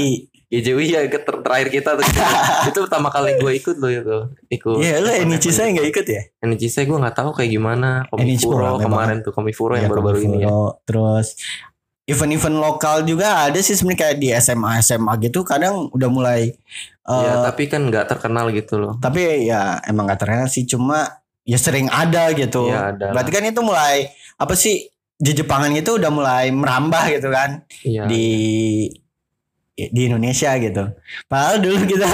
GJW 0.53 0.79
ya 0.85 1.01
ke- 1.09 1.17
ter- 1.19 1.41
terakhir 1.41 1.69
kita 1.71 1.91
tuh. 1.95 2.05
itu 2.69 2.79
pertama 2.79 3.09
kali 3.09 3.41
gue 3.41 3.53
ikut 3.55 3.73
loh 3.75 3.89
itu. 3.89 4.19
Ikut. 4.51 4.77
Iya 4.77 5.01
lu 5.01 5.09
Enichi 5.09 5.49
saya 5.49 5.73
nggak 5.73 5.89
ikut 5.89 6.05
ya? 6.07 6.23
Enichi 6.39 6.69
saya 6.69 6.85
gue 6.85 6.93
nggak 6.95 7.17
tahu 7.17 7.33
kayak 7.33 7.49
gimana. 7.51 8.05
Komifuro 8.07 8.77
kemarin 8.77 9.25
tuh 9.25 9.33
Komifuro 9.33 9.73
yang 9.73 9.89
Iya, 9.89 9.91
baru-baru 9.91 10.19
ini 10.21 10.45
ya. 10.45 10.53
Terus 10.85 11.41
event-event 12.05 12.53
lokal 12.55 13.01
juga 13.03 13.49
ada 13.49 13.57
sih 13.59 13.73
sebenarnya 13.73 14.01
kayak 14.05 14.17
di 14.19 14.29
SMA 14.35 14.71
SMA 14.81 15.13
gitu 15.23 15.41
kadang 15.41 15.89
udah 15.89 16.09
mulai 16.11 16.53
Ya, 17.03 17.33
eh, 17.33 17.43
tapi 17.45 17.67
kan 17.67 17.83
nggak 17.83 18.07
terkenal 18.07 18.53
gitu 18.53 18.77
loh. 18.77 18.95
tapi 18.97 19.43
ya 19.43 19.81
emang 19.83 20.07
gak 20.07 20.21
terkenal 20.21 20.47
sih 20.47 20.63
cuma 20.63 21.17
ya 21.43 21.57
sering 21.57 21.89
ada 21.89 22.29
gitu. 22.31 22.69
Iya, 22.69 22.93
ada. 22.93 23.07
Berarti 23.11 23.31
kan 23.31 23.43
itu 23.43 23.59
mulai 23.59 24.05
apa 24.37 24.53
sih 24.53 24.92
di 25.23 25.31
Jepangan 25.33 25.71
itu 25.71 25.95
udah 25.95 26.11
mulai 26.11 26.51
merambah 26.51 27.05
gitu 27.09 27.31
kan 27.31 27.63
Iya. 27.87 28.11
di 28.11 28.27
di 29.73 30.01
Indonesia 30.05 30.51
gitu. 30.59 30.85
Padahal 31.25 31.57
dulu 31.59 31.79
kita 31.87 32.07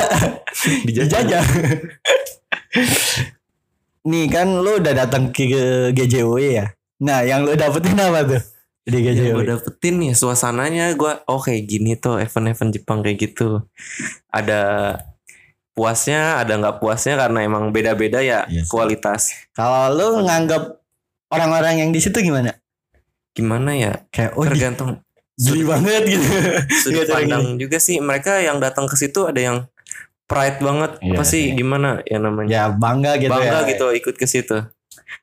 dijajah. 0.86 1.44
Nih 4.04 4.24
kan 4.28 4.48
lu 4.48 4.78
udah 4.78 4.94
datang 4.94 5.28
ke 5.28 5.44
GJW 5.90 6.32
ya. 6.54 6.66
Nah, 6.98 7.22
yang 7.22 7.44
lu 7.44 7.52
dapetin 7.54 7.98
apa 7.98 8.24
tuh? 8.26 8.42
Di 8.84 8.98
Yang 8.98 9.14
GJW. 9.20 9.34
gue 9.34 9.46
dapetin 9.48 9.94
ya 10.00 10.14
suasananya 10.14 10.86
gue 10.94 11.12
oh 11.26 11.40
kayak 11.40 11.64
gini 11.64 11.92
tuh 11.94 12.16
event-event 12.16 12.72
Jepang 12.72 13.00
kayak 13.02 13.18
gitu. 13.20 13.68
Ada 14.28 14.94
puasnya, 15.72 16.40
ada 16.40 16.56
nggak 16.56 16.78
puasnya 16.78 17.14
karena 17.16 17.42
emang 17.42 17.68
beda-beda 17.68 18.18
ya 18.18 18.46
Iya 18.46 18.64
sih. 18.64 18.70
kualitas. 18.70 19.34
Kalau 19.52 19.92
lu 19.92 20.24
nganggap 20.24 20.80
orang-orang 21.28 21.84
yang 21.84 21.90
di 21.90 22.00
situ 22.00 22.16
gimana? 22.18 22.54
Gimana 23.38 23.70
ya? 23.78 23.92
Kayak 24.10 24.32
oh 24.34 24.44
Tergantung 24.44 24.90
banget 25.70 26.02
gitu. 26.10 26.26
sudut 26.82 27.06
Iya, 27.06 27.14
pandang 27.14 27.44
juga 27.54 27.78
sih. 27.78 28.02
Mereka 28.02 28.42
yang 28.42 28.58
datang 28.58 28.90
ke 28.90 28.98
situ 28.98 29.30
ada 29.30 29.38
yang 29.38 29.56
pride 30.26 30.58
banget. 30.58 30.98
Iya 30.98 31.14
Apa 31.14 31.22
sih 31.22 31.42
sih. 31.50 31.54
gimana 31.54 32.02
ya 32.02 32.18
namanya? 32.18 32.50
ya 32.50 32.64
bangga 32.74 33.16
gitu 33.22 33.30
Bangga 33.30 33.62
ya. 33.62 33.68
gitu 33.70 33.86
ikut 33.94 34.14
ke 34.18 34.26
situ. 34.26 34.58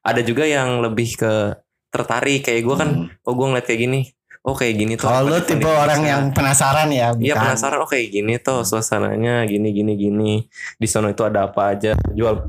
Ada 0.02 0.24
juga 0.24 0.48
yang 0.48 0.80
lebih 0.80 1.20
ke 1.20 1.60
tertarik 1.92 2.48
kayak 2.48 2.62
gue 2.64 2.76
kan. 2.80 2.90
Hmm. 3.06 3.28
Oh 3.28 3.36
gue 3.36 3.46
ngeliat 3.52 3.68
kayak 3.68 3.82
gini. 3.84 4.02
Oh 4.46 4.54
kayak 4.54 4.78
gini 4.78 4.94
tuh. 4.94 5.10
Kalau 5.10 5.42
tipe 5.42 5.66
orang 5.66 6.02
yang 6.06 6.22
penasaran 6.30 6.88
ya, 6.94 7.12
Iya 7.18 7.34
penasaran 7.34 7.82
oh 7.82 7.90
kayak 7.90 8.14
gini 8.14 8.38
tuh 8.38 8.62
suasananya 8.62 9.44
gini 9.50 9.74
gini 9.74 9.94
gini 9.98 10.32
di 10.78 10.88
sana 10.88 11.10
itu 11.12 11.26
ada 11.26 11.50
apa 11.50 11.74
aja 11.74 11.98
jual 12.14 12.46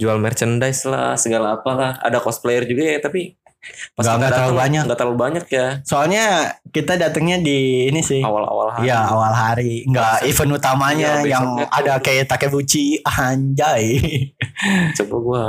jual 0.00 0.16
merchandise 0.16 0.82
lah 0.82 1.12
segala 1.14 1.54
apa 1.54 1.70
lah 1.70 1.92
ada 2.00 2.18
cosplayer 2.18 2.64
juga 2.64 2.88
ya 2.88 2.98
tapi 2.98 3.36
Nggak- 3.60 4.00
kita 4.00 4.16
nggak 4.16 4.32
terlalu 4.32 4.56
banyak. 4.56 4.82
nggak 4.82 4.98
terlalu 4.98 5.18
banyak 5.20 5.44
ya 5.46 5.66
Soalnya 5.84 6.24
kita 6.66 6.96
datangnya 6.96 7.36
di 7.38 7.58
ini 7.86 8.00
sih. 8.00 8.24
awal-awal 8.24 8.72
hari 8.72 8.88
Iya 8.88 8.98
awal 9.04 9.32
hari 9.32 9.72
nggak 9.84 10.24
event 10.24 10.52
utamanya 10.54 11.10
Iya, 11.20 11.28
yang 11.30 11.46
ada 11.68 12.00
kayak 12.00 12.24
Takebuchi 12.26 13.04
anjay. 13.04 14.00
coba 14.96 15.16
gua 15.20 15.42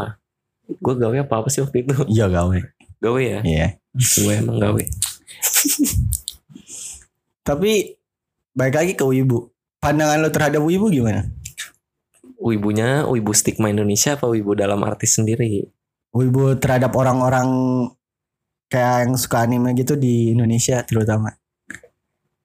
gua 0.77 0.93
gawe 0.98 1.17
apa 1.22 1.36
apa 1.38 1.48
sih 1.48 1.63
waktu 1.63 1.81
itu 1.81 2.03
Iya 2.05 2.27
gawe. 2.27 2.60
gawe 3.00 3.22
ya 3.22 3.39
Iya. 3.41 3.67
gue 3.96 4.34
emang 4.34 4.60
gawe 4.60 4.84
Tapi 7.41 7.72
baik 8.51 8.75
lagi 8.75 8.93
ke 8.93 9.03
Wibu. 9.03 9.50
Pandangan 9.79 10.20
lo 10.20 10.29
terhadap 10.29 10.62
Wibu 10.62 10.88
gimana? 10.89 11.25
Wibunya 12.41 13.05
wibu 13.05 13.31
stigma 13.31 13.69
Indonesia 13.69 14.17
apa 14.17 14.25
wibu 14.25 14.57
dalam 14.57 14.81
artis 14.81 15.21
sendiri 15.21 15.69
Wibu 16.12 16.60
terhadap 16.60 16.91
orang-orang 16.91 17.48
kayak 18.67 19.07
yang 19.07 19.13
suka 19.15 19.48
anime 19.48 19.71
gitu 19.79 19.95
di 19.95 20.36
Indonesia 20.36 20.83
terutama. 20.83 21.31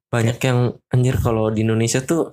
banyak 0.07 0.39
yang 0.39 0.71
anjir 0.87 1.19
kalau 1.19 1.51
di 1.51 1.67
Indonesia 1.67 1.99
tuh 1.99 2.31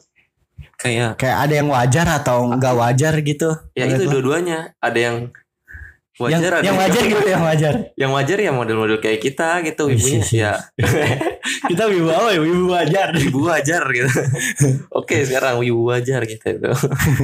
kayak 0.78 1.18
Kayak 1.18 1.38
ada 1.42 1.54
yang 1.59 1.68
wajar 1.75 2.06
atau 2.23 2.54
nggak 2.54 2.75
wajar 2.78 3.18
gitu. 3.18 3.50
ya 3.75 3.90
itu 3.90 4.06
dua-duanya 4.06 4.78
ada 4.78 4.94
yang, 4.94 5.16
wajar 6.16 6.52
ada 6.54 6.62
yang 6.62 6.76
wajar 6.76 7.02
gitu 7.02 7.25
yang 7.25 7.42
wajar. 7.42 7.73
yang 7.94 8.11
wajar 8.11 8.38
ya 8.38 8.50
model-model 8.50 8.99
kayak 8.99 9.18
kita 9.18 9.62
gitu 9.62 9.83
Iya, 9.87 9.94
ibunya 9.94 10.23
iya, 10.30 10.52
ya 10.78 10.87
Kita 11.64 11.85
wibu 11.87 12.09
apa 12.09 12.28
ya? 12.30 12.40
Wibu 12.40 12.64
wajar. 12.68 13.09
ibu 13.12 13.40
wajar 13.42 13.83
gitu 13.88 14.11
oke 14.99 15.16
sekarang 15.23 15.61
ibu 15.61 15.83
wajar 15.85 16.23
gitu 16.23 16.47
itu 16.47 16.71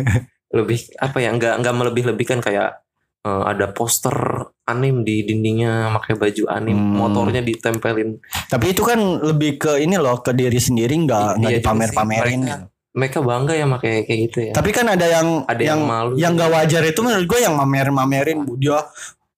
lebih 0.59 0.79
apa 0.97 1.19
ya 1.19 1.31
nggak 1.31 1.55
nggak 1.57 1.75
melebih-lebihkan 1.77 2.39
kayak 2.39 2.83
eh, 3.23 3.43
ada 3.47 3.71
poster 3.71 4.17
anim 4.65 5.03
di 5.03 5.23
dindingnya 5.23 5.95
pakai 5.95 6.15
baju 6.17 6.43
anim 6.49 6.75
Hmm. 6.75 6.95
motornya 6.97 7.41
ditempelin 7.41 8.19
Tapi 8.47 8.67
itu 8.69 8.83
kan 8.83 8.99
lebih 9.21 9.57
ke 9.57 9.79
ini 9.79 9.95
loh 9.95 10.19
ke 10.19 10.33
diri 10.33 10.59
sendiri 10.59 10.95
nggak 11.01 11.39
nggak 11.39 11.51
Iya 11.51 11.59
juga 11.59 11.63
dipamer-pamerin. 11.63 12.41
sih. 12.41 12.59
Mereka- 12.91 13.23
bangga 13.23 13.55
ya 13.55 13.67
pakai 13.69 14.03
kayak 14.03 14.21
gitu 14.27 14.39
ya. 14.51 14.53
Tapi 14.53 14.71
kan 14.71 14.87
ada 14.87 15.07
yang 15.07 15.47
Ada 15.47 15.63
yang 15.63 15.79
yang 15.79 15.81
malu. 15.85 16.13
yang 16.19 16.33
nggak 16.35 16.51
wajar 16.51 16.83
itu 16.83 17.01
menurut 17.01 17.27
gue 17.27 17.39
yang 17.39 17.55
mamer-mamerin 17.55 18.39
Bu. 18.43 18.55
dia 18.57 18.83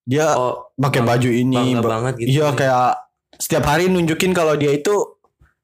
dia 0.03 0.33
oh 0.33 0.73
pakai 0.75 0.99
baju 0.99 1.29
ini 1.29 1.55
bangga 1.55 1.79
ba- 1.79 1.91
banget 1.95 2.13
gitu 2.19 2.27
iya 2.33 2.47
kayak 2.51 2.87
setiap 3.33 3.63
hari 3.65 3.87
nunjukin 3.87 4.31
kalau 4.31 4.51
dia 4.53 4.69
itu 4.69 4.91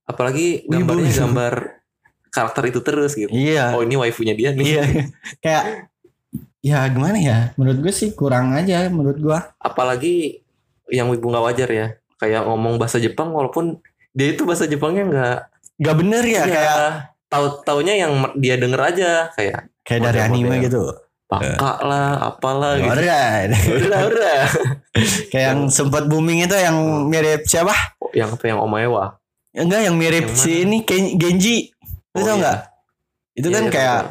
apalagi 0.04 0.64
Wibu. 0.64 0.80
gambarnya 0.80 1.12
gambar 1.20 1.54
karakter 2.30 2.64
itu 2.68 2.80
terus 2.80 3.12
gitu. 3.14 3.30
Iya. 3.30 3.74
Oh 3.74 3.82
ini 3.82 3.96
waifunya 3.96 4.32
dia 4.32 4.54
nih. 4.54 4.64
Iya. 4.64 4.84
Kayak 5.44 5.64
ya 6.62 6.86
gimana 6.88 7.18
ya? 7.18 7.38
Menurut 7.56 7.82
gue 7.82 7.92
sih 7.92 8.14
kurang 8.14 8.54
aja 8.54 8.86
menurut 8.88 9.18
gue 9.18 9.40
apalagi 9.58 10.46
yang 10.88 11.10
wibu 11.10 11.26
nggak 11.28 11.42
wajar 11.44 11.70
ya. 11.70 11.88
Kayak 12.16 12.46
ngomong 12.46 12.78
bahasa 12.78 12.98
Jepang 12.98 13.32
walaupun 13.32 13.82
dia 14.12 14.30
itu 14.30 14.46
bahasa 14.46 14.66
Jepangnya 14.66 15.04
nggak 15.06 15.38
nggak 15.80 15.96
bener 15.98 16.24
ya 16.24 16.32
Iya, 16.40 16.44
kayak 16.46 16.78
tahu 17.30 17.62
taunya 17.62 17.94
yang 17.96 18.12
dia 18.36 18.58
denger 18.58 18.82
aja 18.84 19.10
kayak 19.32 19.70
kayak 19.82 20.02
dari 20.04 20.20
anime 20.20 20.60
gitu. 20.62 20.90
Pakak 21.26 21.78
lah 21.82 22.18
apalah 22.26 22.74
gitu. 22.76 22.90
Alright. 22.90 23.50
udah 23.86 24.00
udah 24.10 24.40
kayak 25.30 25.46
yang 25.48 25.70
sempat 25.70 26.10
booming 26.10 26.42
itu 26.42 26.54
yang 26.54 26.74
mirip 27.06 27.46
siapa? 27.46 27.74
Yang 28.12 28.34
apa 28.34 28.46
yang 28.46 28.60
Omaewa? 28.60 29.22
Enggak 29.52 29.82
yang 29.82 29.94
mirip 29.94 30.26
Yang 30.28 30.38
si 30.40 30.52
ini 30.64 30.82
Ken- 30.82 31.16
Genji. 31.16 31.70
Lu 32.12 32.18
Oh, 32.18 32.22
tau 32.24 32.34
iya. 32.34 32.42
nggak? 32.42 32.60
Itu 33.36 33.48
Iya, 33.48 33.54
kan 33.54 33.64
iya, 33.64 33.72
kayak 33.72 33.94
tahu. 33.96 34.10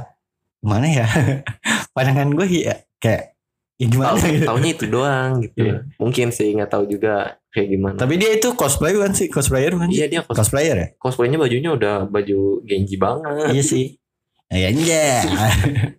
mana 0.63 0.87
ya? 0.87 1.07
Pandangan 1.95 2.31
gue 2.31 2.47
ya 2.49 2.75
kayak 2.97 3.38
ya 3.79 3.87
gimana 3.87 4.19
Tahu- 4.19 4.35
gitu. 4.35 4.45
taunya 4.45 4.71
itu 4.75 4.85
doang 4.91 5.31
gitu. 5.39 5.59
Iya. 5.63 5.77
mungkin 5.97 6.27
sih 6.35 6.51
nggak 6.51 6.67
tahu 6.69 6.85
juga 6.91 7.39
kayak 7.55 7.69
gimana. 7.71 7.97
Tapi 7.97 8.15
dia 8.19 8.31
itu 8.35 8.49
cosplay 8.53 8.93
kan 8.93 9.15
sih? 9.15 9.31
Cosplayer 9.31 9.73
kan? 9.73 9.87
Iya 9.87 10.07
dia 10.11 10.21
cos 10.23 10.35
cosplayer 10.35 10.77
ya? 10.77 10.89
Cosplaynya 10.99 11.39
bajunya 11.39 11.71
udah 11.71 11.95
baju 12.05 12.67
Genji 12.67 12.99
banget. 12.99 13.55
Iya 13.55 13.63
sih. 13.63 13.87
Ya 14.51 14.69
iya. 14.69 15.09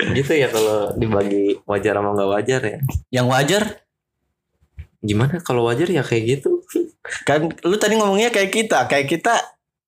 Gitu 0.00 0.32
ya 0.32 0.48
kalau 0.48 0.96
dibagi 0.96 1.60
wajar 1.66 1.92
sama 1.92 2.16
nggak 2.16 2.30
wajar 2.30 2.60
ya. 2.64 2.78
Yang 3.12 3.26
wajar? 3.28 3.62
Gimana? 5.00 5.34
Kalau 5.40 5.68
wajar 5.68 5.88
ya 5.88 6.00
kayak 6.00 6.38
gitu. 6.38 6.64
Kan 7.28 7.52
lu 7.60 7.76
tadi 7.76 8.00
ngomongnya 8.00 8.32
kayak 8.32 8.48
kita. 8.48 8.88
Kayak 8.88 9.10
kita 9.10 9.34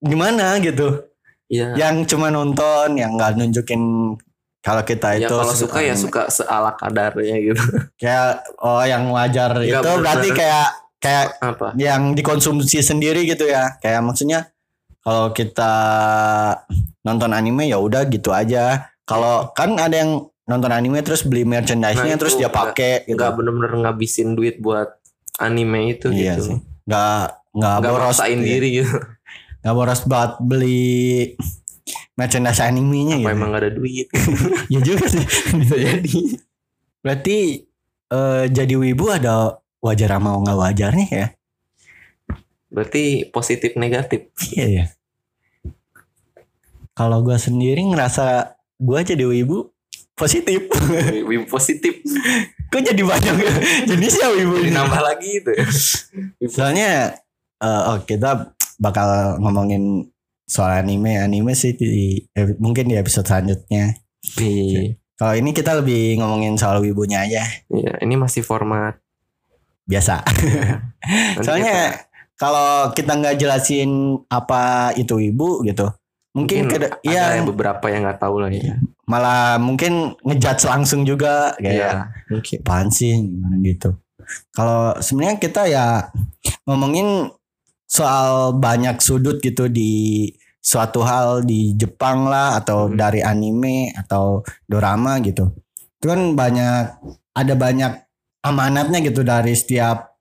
gimana 0.03 0.61
gitu? 0.61 1.09
Ya 1.47 1.77
yang 1.77 2.05
cuma 2.05 2.29
nonton 2.29 2.97
yang 2.97 3.17
nggak 3.17 3.37
nunjukin 3.37 3.81
kalau 4.63 4.83
kita 4.87 5.19
ya 5.19 5.27
itu 5.27 5.35
kalau 5.35 5.55
suka 5.59 5.79
ya 5.83 5.95
suka 5.99 6.31
seala 6.31 6.71
kadarnya 6.79 7.37
gitu. 7.43 7.63
kayak 8.01 8.47
oh 8.63 8.87
yang 8.87 9.11
wajar 9.11 9.59
Nggak 9.59 9.67
itu 9.67 9.75
bener-bener. 9.75 10.03
berarti 10.07 10.29
kayak 10.31 10.69
kayak 11.03 11.27
apa? 11.43 11.69
yang 11.75 12.15
dikonsumsi 12.15 12.79
sendiri 12.79 13.27
gitu 13.27 13.51
ya. 13.51 13.75
Kayak 13.83 14.07
maksudnya 14.07 14.55
kalau 15.03 15.35
kita 15.35 15.75
nonton 17.03 17.35
anime 17.35 17.67
ya 17.67 17.83
udah 17.83 18.07
gitu 18.07 18.31
aja. 18.31 18.95
Kalau 19.03 19.51
kan 19.51 19.75
ada 19.83 19.99
yang 19.99 20.31
nonton 20.47 20.71
anime 20.71 21.03
terus 21.03 21.27
beli 21.27 21.43
merchandise-nya 21.43 22.15
Nah, 22.15 22.21
terus 22.23 22.39
dia 22.39 22.47
pakai 22.47 23.03
gitu. 23.03 23.19
nggak 23.19 23.35
bener-bener 23.35 23.73
ngabisin 23.83 24.39
duit 24.39 24.63
buat 24.63 24.95
anime 25.43 25.99
itu 25.99 26.15
iya 26.15 26.39
gitu. 26.39 26.55
sih. 26.55 26.59
Nggak 26.87 27.51
nggak 27.51 27.77
boros 27.83 28.15
maksain 28.15 28.39
iya. 28.39 28.47
diri 28.47 28.69
gitu. 28.79 28.95
Nggak 29.67 29.75
boros 29.75 30.01
buat 30.07 30.33
beli 30.39 31.35
merchandise 32.15 32.63
animenya 32.63 33.19
apa 33.19 33.33
gitu. 33.33 33.37
emang 33.37 33.51
gak 33.53 33.63
ada 33.67 33.73
duit? 33.73 34.07
Ya 34.73 34.81
juga 34.81 35.05
sih 35.09 35.25
bisa 35.57 35.77
jadi. 35.77 36.17
Berarti 37.03 37.39
eh, 38.13 38.45
jadi 38.49 38.75
wibu 38.79 39.11
ada 39.11 39.59
wajar 39.83 40.15
sama 40.15 40.39
nggak 40.39 40.59
wajarnya 40.59 41.07
ya? 41.11 41.27
Berarti 42.73 43.29
positif 43.29 43.77
negatif. 43.77 44.31
Iya 44.55 44.67
ya. 44.69 44.85
Kalau 46.93 47.25
gue 47.25 47.37
sendiri 47.37 47.83
ngerasa 47.85 48.57
gue 48.81 49.01
jadi 49.03 49.25
wibu 49.27 49.73
positif. 50.17 50.71
wibu 51.29 51.45
positif. 51.51 52.01
Kok 52.73 52.81
jadi 52.81 53.03
banyak 53.03 53.35
jenisnya 53.91 54.33
wibu 54.33 54.63
ini? 54.63 54.73
nambah 54.73 55.01
lagi 55.03 55.43
ya 55.43 56.49
Soalnya 56.49 57.19
eh, 57.61 57.83
oh 57.93 57.99
kita 58.07 58.57
bakal 58.81 59.37
ngomongin 59.43 60.09
soal 60.45 60.79
anime 60.79 61.17
anime 61.17 61.53
sih 61.53 61.73
di 61.73 62.19
eh, 62.29 62.55
mungkin 62.57 62.87
di 62.87 62.95
episode 62.95 63.25
selanjutnya. 63.25 63.95
Iya. 64.37 64.95
Kalau 65.13 65.35
ini 65.35 65.51
kita 65.51 65.79
lebih 65.79 66.19
ngomongin 66.19 66.55
soal 66.55 66.79
wibunya 66.79 67.23
aja 67.23 67.43
Iya, 67.69 67.95
ini 68.01 68.15
masih 68.15 68.43
format 68.43 68.99
biasa. 69.85 70.23
Nanti 71.37 71.43
Soalnya 71.43 71.75
kita- 71.91 72.01
kalau 72.35 72.71
kita 72.91 73.13
nggak 73.15 73.37
jelasin 73.37 73.91
apa 74.27 74.91
itu 74.95 75.15
wibu 75.15 75.63
gitu 75.63 75.87
mungkin, 76.33 76.67
Mungkin 76.67 76.81
ada 76.81 76.89
iya 77.05 77.39
yang 77.39 77.47
beberapa 77.47 77.87
yang 77.87 78.03
nggak 78.03 78.19
tahu 78.19 78.41
lah 78.41 78.51
ya. 78.51 78.75
malah 79.05 79.59
mungkin 79.59 80.17
ngejudge 80.23 80.65
langsung 80.65 81.05
juga 81.05 81.55
kayak 81.55 81.71
Iya, 81.77 81.91
mungkin. 82.27 82.57
apaan 82.65 82.89
sih 82.89 83.13
gimana 83.15 83.57
gitu 83.61 83.91
kalau 84.51 84.97
sebenarnya 84.99 85.37
kita 85.39 85.63
ya 85.69 86.09
ngomongin 86.65 87.31
soal 87.93 88.57
banyak 88.57 88.97
sudut 89.05 89.37
gitu 89.45 89.69
di 89.69 90.33
suatu 90.65 91.05
hal 91.05 91.45
di 91.45 91.77
Jepang 91.77 92.25
lah 92.25 92.57
atau 92.57 92.89
Hmm. 92.89 92.97
dari 92.97 93.21
anime 93.21 93.93
atau 93.93 94.41
dorama 94.65 95.21
gitu. 95.21 95.53
Itu 96.01 96.09
kan 96.09 96.33
banyak 96.33 97.05
ada 97.37 97.55
banyak 97.59 97.93
amanatnya 98.41 99.05
gitu 99.05 99.21
dari 99.21 99.53
setiap 99.53 100.17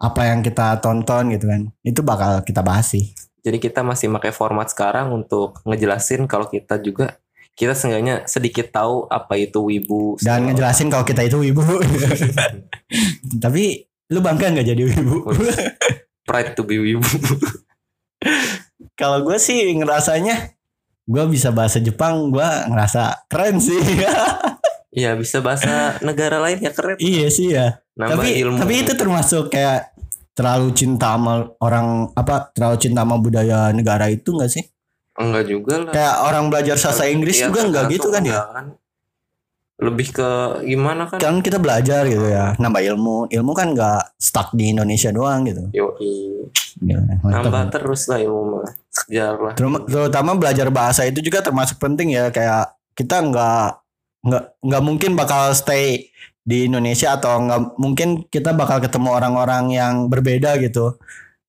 apa 0.00 0.32
yang 0.32 0.40
kita 0.40 0.80
tonton 0.80 1.36
gitu 1.36 1.44
kan. 1.44 1.68
Itu 1.84 2.00
bakal 2.00 2.40
kita 2.40 2.64
bahas 2.64 2.96
sih. 2.96 3.12
Jadi 3.44 3.60
kita 3.60 3.84
masih 3.84 4.08
pakai 4.08 4.32
format 4.32 4.72
sekarang 4.72 5.12
untuk 5.12 5.60
ngejelasin 5.68 6.24
kalau 6.24 6.48
kita 6.48 6.80
juga 6.80 7.20
kita 7.54 7.76
seenggaknya 7.76 8.24
sedikit 8.24 8.72
tahu 8.72 9.04
apa 9.12 9.36
itu 9.36 9.60
wibu. 9.60 10.16
Dan 10.24 10.48
ngejelasin 10.48 10.88
kalau 10.88 11.04
kita 11.04 11.20
itu 11.20 11.36
wibu. 11.36 11.62
Tapi 13.44 13.84
lu 14.08 14.24
bangga 14.24 14.52
nggak 14.56 14.68
jadi 14.72 14.82
wibu 14.84 15.16
pride 16.24 16.52
to 16.52 16.64
be 16.64 16.76
wibu. 16.76 17.04
Kalau 19.00 19.22
gue 19.22 19.36
sih 19.36 19.60
ngerasanya 19.74 20.54
gue 21.04 21.24
bisa 21.28 21.52
bahasa 21.52 21.76
Jepang, 21.78 22.32
gue 22.32 22.48
ngerasa 22.68 23.28
keren 23.28 23.60
sih. 23.60 23.78
Iya 24.94 25.18
bisa 25.18 25.42
bahasa 25.42 25.98
negara 26.06 26.38
lain 26.38 26.62
ya 26.62 26.70
keren. 26.70 26.94
iya 27.02 27.26
sih 27.26 27.50
ya. 27.50 27.82
Nambah 27.98 28.14
tapi 28.14 28.38
ilmu. 28.38 28.62
tapi 28.62 28.74
itu 28.78 28.94
termasuk 28.94 29.50
kayak 29.50 29.90
terlalu 30.38 30.70
cinta 30.70 31.18
sama 31.18 31.50
orang 31.58 32.14
apa 32.14 32.54
terlalu 32.54 32.78
cinta 32.78 33.02
sama 33.02 33.18
budaya 33.18 33.74
negara 33.74 34.06
itu 34.06 34.30
enggak 34.38 34.54
sih? 34.54 34.62
enggak 35.18 35.50
juga 35.50 35.82
lah. 35.82 35.90
Kayak 35.90 36.14
orang 36.30 36.44
belajar 36.46 36.76
bahasa 36.78 37.10
Inggris 37.10 37.42
Iya, 37.42 37.50
juga 37.50 37.60
enggak 37.66 37.84
gitu 37.90 38.06
kan 38.14 38.22
ya? 38.22 38.38
kan. 38.54 38.66
Lebih 39.74 40.14
ke 40.14 40.30
gimana 40.62 41.10
kan? 41.10 41.18
Kan 41.18 41.42
kita 41.42 41.58
belajar 41.58 42.06
gitu 42.06 42.30
ya, 42.30 42.54
nambah 42.62 42.78
ilmu. 42.94 43.26
Ilmu 43.26 43.52
kan 43.58 43.74
enggak 43.74 44.14
stuck 44.22 44.54
di 44.54 44.70
Indonesia 44.70 45.10
doang 45.10 45.42
gitu. 45.50 45.66
Yo, 45.74 45.98
mantap. 47.22 47.50
nambah 47.50 47.62
terus 47.74 48.06
lah 48.06 48.22
ilmu 48.22 48.42
mah. 48.62 48.62
Lah. 49.10 49.54
Terutama, 49.58 49.78
terutama 49.90 50.30
belajar 50.38 50.70
bahasa 50.70 51.02
itu 51.02 51.18
juga 51.18 51.42
termasuk 51.42 51.82
penting 51.82 52.14
ya 52.14 52.30
kayak 52.30 52.70
kita 52.94 53.18
nggak 53.18 53.68
nggak 54.24 54.44
nggak 54.62 54.82
mungkin 54.86 55.18
bakal 55.18 55.50
stay 55.50 56.14
di 56.46 56.70
Indonesia 56.70 57.18
atau 57.18 57.42
nggak 57.42 57.60
mungkin 57.74 58.08
kita 58.30 58.54
bakal 58.54 58.78
ketemu 58.78 59.10
orang-orang 59.10 59.74
yang 59.74 60.06
berbeda 60.06 60.54
gitu. 60.62 60.94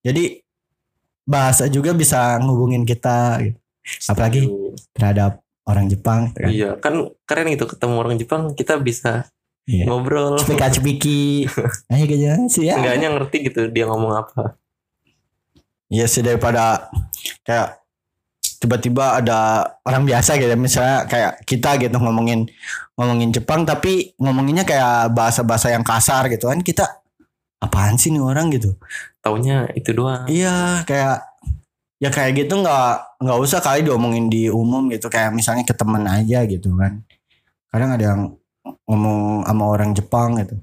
Jadi 0.02 0.42
bahasa 1.30 1.70
juga 1.70 1.94
bisa 1.94 2.42
ngubungin 2.42 2.82
kita 2.90 3.38
gitu. 3.46 3.60
Apalagi 4.10 4.50
terhadap 4.98 5.45
orang 5.66 5.86
Jepang 5.90 6.30
gitu 6.30 6.40
kan. 6.42 6.50
Iya 6.50 6.70
kan 6.78 6.94
keren 7.26 7.50
itu 7.50 7.66
ketemu 7.66 7.96
orang 7.98 8.16
Jepang 8.16 8.42
kita 8.54 8.78
bisa 8.78 9.30
Iya. 9.66 9.90
ngobrol. 9.90 10.38
Cepika 10.38 10.70
cepiki. 10.70 11.50
Ayo 11.92 12.06
aja 12.06 12.38
sih 12.46 12.70
ya. 12.70 12.78
Enggaknya 12.78 13.10
ngerti 13.18 13.50
gitu 13.50 13.66
dia 13.68 13.90
ngomong 13.90 14.14
apa. 14.14 14.62
Iya 15.90 16.06
sih 16.06 16.22
daripada 16.22 16.90
kayak 17.42 17.82
tiba-tiba 18.62 19.22
ada 19.22 19.66
orang 19.82 20.06
biasa 20.06 20.38
gitu 20.38 20.54
misalnya 20.54 21.06
kayak 21.06 21.42
kita 21.46 21.78
gitu 21.78 21.98
ngomongin 21.98 22.46
ngomongin 22.94 23.30
Jepang 23.30 23.66
tapi 23.66 24.14
ngomonginnya 24.18 24.66
kayak 24.66 25.14
bahasa-bahasa 25.14 25.74
yang 25.74 25.82
kasar 25.82 26.30
gitu 26.30 26.50
kan 26.50 26.62
kita 26.62 26.86
apaan 27.58 27.98
sih 27.98 28.14
nih 28.14 28.22
orang 28.22 28.50
gitu 28.50 28.78
Taunya 29.22 29.66
itu 29.74 29.90
doang. 29.94 30.30
iya 30.30 30.86
kayak 30.86 31.35
ya 32.00 32.12
kayak 32.12 32.46
gitu 32.46 32.60
nggak 32.60 33.20
nggak 33.24 33.40
usah 33.40 33.60
kali 33.64 33.84
diomongin 33.86 34.28
di 34.28 34.48
umum 34.52 34.88
gitu. 34.92 35.08
Kayak 35.08 35.32
misalnya 35.36 35.64
ke 35.64 35.74
temen 35.76 36.04
aja 36.06 36.44
gitu 36.46 36.76
kan. 36.76 37.02
Kadang 37.72 37.92
ada 37.96 38.04
yang 38.04 38.22
ngomong 38.90 39.46
sama 39.48 39.64
orang 39.68 39.92
Jepang 39.96 40.38
gitu. 40.40 40.56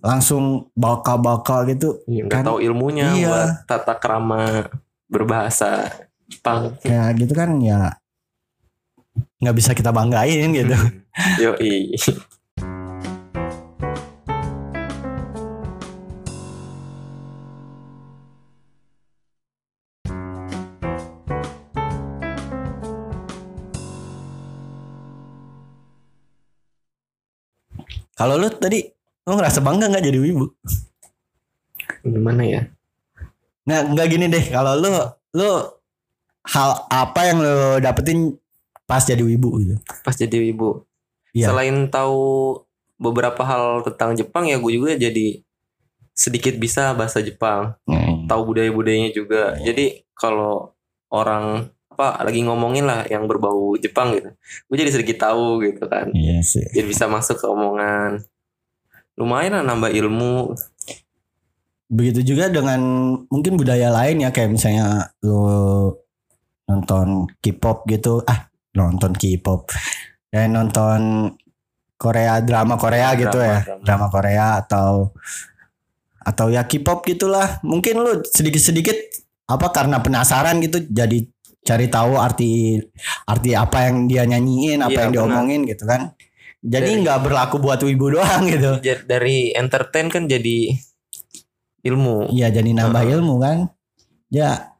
Langsung 0.00 0.72
baka-baka 0.72 1.68
gitu. 1.68 2.00
Iya, 2.08 2.26
nggak 2.26 2.40
Kan- 2.42 2.48
tahu 2.48 2.58
ilmunya 2.64 3.12
iya. 3.12 3.28
buat 3.28 3.48
tata 3.68 3.94
krama 4.00 4.68
berbahasa 5.12 5.92
Jepang. 6.24 6.72
kayak 6.80 7.12
gitu 7.20 7.36
kan 7.36 7.60
ya 7.60 7.92
nggak 9.42 9.56
bisa 9.58 9.70
kita 9.76 9.92
banggain 9.92 10.48
gitu. 10.54 10.72
Yo 11.42 11.52
Kalau 28.22 28.38
lu 28.38 28.46
tadi 28.54 28.86
lu 29.26 29.34
ngerasa 29.34 29.58
bangga 29.58 29.90
nggak 29.90 30.06
jadi 30.06 30.18
wibu? 30.22 30.46
Gimana 32.06 32.46
ya? 32.46 32.62
Nggak 33.66 33.82
nggak 33.98 34.06
gini 34.14 34.26
deh. 34.30 34.44
Kalau 34.46 34.78
lu 34.78 34.94
lu 35.34 35.50
hal 36.46 36.70
apa 36.86 37.20
yang 37.26 37.42
lu 37.42 37.82
dapetin 37.82 38.38
pas 38.86 39.02
jadi 39.02 39.26
wibu 39.26 39.58
gitu? 39.58 39.74
Pas 40.06 40.14
jadi 40.14 40.54
ibu. 40.54 40.86
Iya. 41.34 41.50
Selain 41.50 41.90
tahu 41.90 42.62
beberapa 42.94 43.42
hal 43.42 43.82
tentang 43.82 44.14
Jepang 44.14 44.46
ya 44.46 44.62
gue 44.62 44.70
juga 44.70 44.94
jadi 44.94 45.42
sedikit 46.14 46.54
bisa 46.62 46.94
bahasa 46.94 47.18
Jepang. 47.26 47.74
Hmm. 47.90 48.30
Tahu 48.30 48.54
budaya-budayanya 48.54 49.10
juga. 49.10 49.58
Iya. 49.58 49.74
Jadi 49.74 50.06
kalau 50.14 50.78
orang 51.10 51.74
apa 51.92 52.24
lagi 52.24 52.40
ngomongin 52.40 52.88
lah 52.88 53.04
yang 53.06 53.28
berbau 53.28 53.76
Jepang 53.76 54.16
gitu. 54.16 54.32
Gue 54.66 54.76
jadi 54.80 54.90
sedikit 54.90 55.28
tahu 55.28 55.60
gitu 55.60 55.84
kan. 55.84 56.08
Iya 56.16 56.40
sih. 56.40 56.64
Jadi 56.72 56.88
bisa 56.88 57.04
masuk 57.06 57.36
ke 57.36 57.46
omongan. 57.46 58.24
Lumayan 59.20 59.60
lah 59.60 59.64
nambah 59.68 59.92
ilmu. 59.92 60.56
Begitu 61.92 62.32
juga 62.32 62.48
dengan 62.48 62.80
mungkin 63.28 63.60
budaya 63.60 63.92
lain 63.92 64.24
ya 64.24 64.32
kayak 64.32 64.56
misalnya 64.56 65.12
lu 65.20 65.92
nonton 66.64 67.28
K-pop 67.44 67.84
gitu. 67.92 68.24
Ah, 68.24 68.48
nonton 68.72 69.12
K-pop. 69.12 69.68
Kayak 70.32 70.48
nonton 70.48 71.28
Korea 72.00 72.40
drama 72.40 72.74
Korea 72.80 73.14
gitu 73.14 73.36
Drama, 73.36 73.52
ya. 73.52 73.58
drama. 73.62 73.82
Drama 73.84 74.06
Korea 74.08 74.46
atau 74.64 74.90
atau 76.24 76.46
ya 76.48 76.64
K-pop 76.64 77.04
gitulah. 77.04 77.60
Mungkin 77.60 78.00
lu 78.00 78.24
sedikit-sedikit 78.24 78.96
apa 79.52 79.68
karena 79.68 80.00
penasaran 80.00 80.62
gitu 80.64 80.80
jadi 80.88 81.28
cari 81.62 81.86
tahu 81.86 82.18
arti 82.18 82.78
arti 83.24 83.50
apa 83.54 83.86
yang 83.86 84.10
dia 84.10 84.26
nyanyiin, 84.26 84.82
apa 84.82 84.90
Iya, 84.90 85.00
yang 85.06 85.12
benar. 85.14 85.22
diomongin 85.26 85.60
gitu 85.64 85.84
kan. 85.86 86.14
Jadi 86.62 86.90
nggak 87.02 87.18
berlaku 87.26 87.58
buat 87.58 87.82
wibu 87.82 88.14
doang 88.14 88.46
gitu. 88.46 88.78
Dari 89.06 89.50
entertain 89.54 90.06
kan 90.06 90.30
jadi 90.30 90.74
ilmu. 91.82 92.30
Iya 92.30 92.54
jadi 92.54 92.70
nambah 92.70 93.02
Heeh. 93.02 93.14
ilmu 93.18 93.34
kan. 93.42 93.58
Ya 94.30 94.70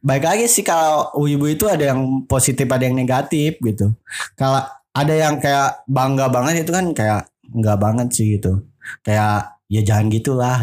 baik 0.00 0.24
lagi 0.24 0.46
sih 0.48 0.64
kalau 0.64 1.12
wibu 1.20 1.44
itu 1.46 1.68
ada 1.68 1.92
yang 1.92 2.24
positif 2.24 2.66
ada 2.66 2.82
yang 2.82 2.96
negatif 2.98 3.58
gitu. 3.62 3.94
Kalau 4.34 4.64
ada 4.90 5.14
yang 5.14 5.38
kayak 5.38 5.86
bangga 5.86 6.26
banget 6.26 6.66
itu 6.66 6.72
kan 6.74 6.90
kayak 6.90 7.30
nggak 7.50 7.78
banget 7.78 8.08
sih 8.10 8.38
gitu. 8.38 8.66
Kayak 9.06 9.54
ya 9.70 9.80
jangan 9.86 10.10
gitulah. 10.10 10.58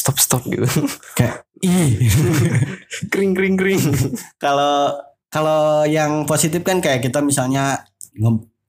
Stop 0.00 0.16
stop 0.16 0.42
gitu. 0.48 0.64
Kayak 1.18 1.44
ih. 1.60 2.00
kering 3.12 3.36
kering 3.36 3.56
kering. 3.60 3.82
Kalau 4.40 4.96
kalau 5.28 5.84
yang 5.84 6.24
positif 6.24 6.64
kan 6.64 6.80
kayak 6.80 7.04
kita 7.04 7.20
misalnya 7.20 7.84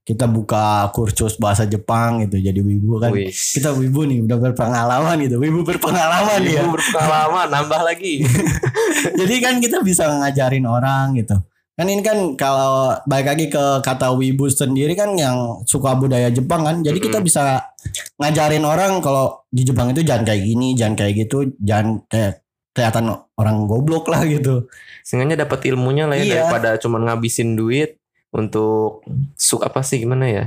kita 0.02 0.28
buka 0.28 0.92
kursus 0.92 1.40
bahasa 1.40 1.64
Jepang 1.64 2.28
gitu 2.28 2.36
jadi 2.44 2.60
wibu 2.60 3.00
kan. 3.00 3.16
Wih. 3.16 3.32
Kita 3.32 3.72
wibu 3.72 4.04
nih 4.04 4.28
udah 4.28 4.38
berpengalaman 4.52 5.16
gitu. 5.24 5.40
Wibu 5.40 5.64
berpengalaman 5.64 6.44
ya. 6.44 6.68
Ilmu 6.68 6.76
berpengalaman 6.76 7.48
nambah 7.48 7.82
lagi. 7.86 8.28
Jadi 9.20 9.36
kan 9.40 9.58
kita 9.64 9.80
bisa 9.86 10.10
ngajarin 10.10 10.68
orang 10.68 11.16
gitu. 11.16 11.38
Kan 11.82 11.90
ini 11.90 12.06
kan 12.06 12.38
kalau 12.38 12.94
balik 13.10 13.26
lagi 13.34 13.50
ke 13.50 13.82
kata 13.82 14.14
wibu 14.14 14.46
sendiri 14.46 14.94
kan 14.94 15.18
yang 15.18 15.66
suka 15.66 15.98
budaya 15.98 16.30
Jepang 16.30 16.62
kan. 16.62 16.86
Jadi 16.86 17.02
kita 17.02 17.18
bisa 17.26 17.74
ngajarin 18.22 18.62
orang 18.62 19.02
kalau 19.02 19.42
di 19.50 19.66
Jepang 19.66 19.90
itu 19.90 20.06
jangan 20.06 20.22
kayak 20.30 20.46
gini, 20.46 20.78
jangan 20.78 20.94
kayak 20.94 21.26
gitu, 21.26 21.50
jangan 21.58 22.06
kayak 22.06 22.46
kelihatan 22.78 23.18
orang 23.34 23.66
goblok 23.66 24.14
lah 24.14 24.22
gitu. 24.30 24.70
Seenggaknya 25.02 25.50
dapat 25.50 25.74
ilmunya 25.74 26.06
lah 26.06 26.22
ya 26.22 26.22
Iya. 26.22 26.36
daripada 26.46 26.70
cuma 26.78 27.02
ngabisin 27.02 27.58
duit 27.58 27.98
untuk 28.30 29.02
su 29.34 29.58
apa 29.58 29.82
sih 29.82 30.06
gimana 30.06 30.30
ya? 30.30 30.46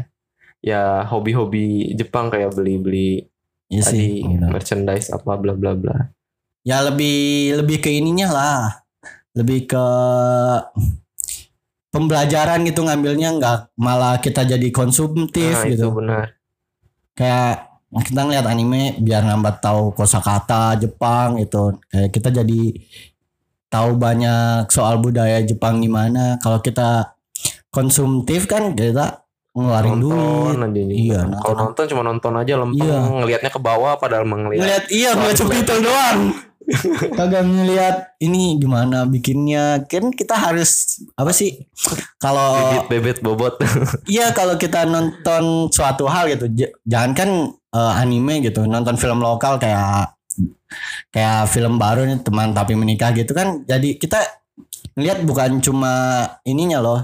Ya 0.62 1.02
hobi-hobi 1.02 1.98
Jepang 1.98 2.30
kayak 2.30 2.54
beli-beli 2.54 3.26
Iya 3.74 3.82
tadi 3.82 3.98
sih. 3.98 4.22
gitu. 4.22 4.46
merchandise 4.54 5.10
apa 5.10 5.34
bla 5.34 5.58
bla 5.58 5.74
bla. 5.74 6.14
Ya 6.62 6.78
lebih 6.78 7.58
lebih 7.58 7.82
ke 7.82 7.90
ininya 7.90 8.30
lah. 8.30 8.62
Lebih 9.34 9.66
ke 9.66 9.86
pembelajaran 11.94 12.66
gitu 12.66 12.82
ngambilnya 12.82 13.38
nggak 13.38 13.58
malah 13.78 14.18
kita 14.18 14.42
jadi 14.42 14.68
konsumtif 14.74 15.54
Nah, 15.54 15.70
itu 15.70 15.78
gitu. 15.78 15.94
benar. 15.94 16.34
Kayak 17.14 17.70
kita 17.94 18.20
ngeliat 18.26 18.46
anime 18.50 18.98
biar 18.98 19.22
nambah 19.22 19.62
tahu 19.62 19.94
kosakata 19.94 20.74
Jepang 20.82 21.38
itu 21.38 21.78
kayak 21.86 22.10
kita 22.10 22.28
jadi 22.34 22.62
tahu 23.70 23.94
banyak 23.94 24.66
soal 24.74 24.98
budaya 24.98 25.38
Jepang 25.46 25.78
gimana 25.78 26.42
kalau 26.42 26.58
kita 26.58 27.14
konsumtif 27.70 28.50
kan 28.50 28.74
kita 28.74 29.23
ngeluarin 29.54 29.96
duit 29.98 30.58
nonton 30.58 30.66
aja. 30.66 30.82
Iya, 30.90 31.20
Kalau 31.38 31.54
nonton. 31.56 31.84
cuma 31.86 32.02
nonton 32.02 32.32
aja 32.34 32.52
lempeng 32.58 32.84
Iya. 32.84 32.98
ngelihatnya 33.06 33.50
ke 33.50 33.60
bawah 33.62 33.94
padahal 33.96 34.26
mah 34.26 34.38
ngelihat. 34.40 34.60
ngeliat 34.60 34.84
iya 34.90 35.10
ngeliat 35.14 35.36
subtitle 35.38 35.80
doang 35.80 36.20
kagak 37.20 37.44
ngeliat 37.44 37.96
ini 38.18 38.56
gimana 38.56 39.04
bikinnya 39.04 39.84
kan 39.84 40.08
kita 40.08 40.32
harus 40.32 40.96
apa 41.12 41.28
sih 41.28 41.60
kalau 42.16 42.80
Bebet 42.88 42.88
bebet 42.88 43.18
bobot. 43.20 43.54
Iya 44.10 44.32
kalau 44.32 44.56
kita 44.56 44.82
nonton 44.84 45.68
suatu 45.68 46.08
hal 46.08 46.32
gitu, 46.32 46.48
jangan 46.82 47.12
kan 47.12 47.30
eh, 47.52 47.92
anime 48.00 48.40
gitu, 48.40 48.64
nonton 48.64 48.96
film 48.96 49.20
lokal 49.20 49.60
kayak 49.60 50.16
kayak 51.12 51.46
film 51.46 51.76
baru 51.76 52.02
nih 52.04 52.24
teman 52.24 52.50
tapi 52.50 52.74
menikah 52.74 53.12
gitu 53.12 53.30
kan, 53.30 53.62
jadi 53.62 53.94
kita 53.94 54.18
lihat 54.96 55.22
bukan 55.22 55.60
cuma 55.60 55.92
ininya 56.42 56.80
loh, 56.80 57.00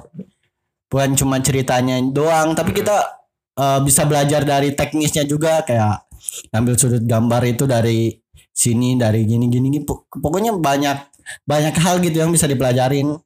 bukan 0.90 1.14
cuma 1.14 1.38
ceritanya 1.38 2.02
doang, 2.02 2.52
tapi 2.58 2.74
kita 2.74 3.22
eh, 3.56 3.80
bisa 3.86 4.02
belajar 4.04 4.42
dari 4.42 4.74
teknisnya 4.74 5.22
juga 5.24 5.62
kayak 5.62 6.10
ambil 6.52 6.74
sudut 6.76 7.02
gambar 7.06 7.42
itu 7.48 7.64
dari 7.64 8.12
sini 8.50 8.98
dari 8.98 9.24
gini 9.24 9.46
gini, 9.48 9.72
gini. 9.72 9.86
Pok- 9.86 10.20
pokoknya 10.20 10.52
banyak 10.58 10.98
banyak 11.46 11.74
hal 11.78 12.02
gitu 12.02 12.20
yang 12.20 12.34
bisa 12.34 12.50
dipelajarin, 12.50 13.16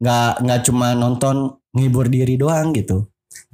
nggak 0.00 0.32
nggak 0.42 0.60
cuma 0.66 0.96
nonton 0.96 1.60
ngibur 1.76 2.08
diri 2.10 2.34
doang 2.40 2.72
gitu. 2.74 3.06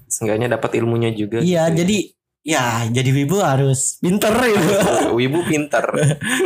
Seenggaknya 0.06 0.56
dapat 0.56 0.78
ilmunya 0.78 1.10
juga. 1.12 1.42
Iya, 1.42 1.68
gitu. 1.68 1.76
jadi 1.82 1.98
ya 2.46 2.86
jadi 2.88 3.10
wibu 3.10 3.42
harus 3.42 3.98
pinter 3.98 4.30
gitu. 4.30 4.70
Wibu 5.18 5.42
pinter. 5.48 5.82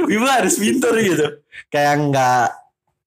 wibu 0.08 0.26
harus 0.26 0.56
pinter 0.56 0.92
gitu. 1.04 1.26
Kayak 1.68 1.94
nggak 2.08 2.46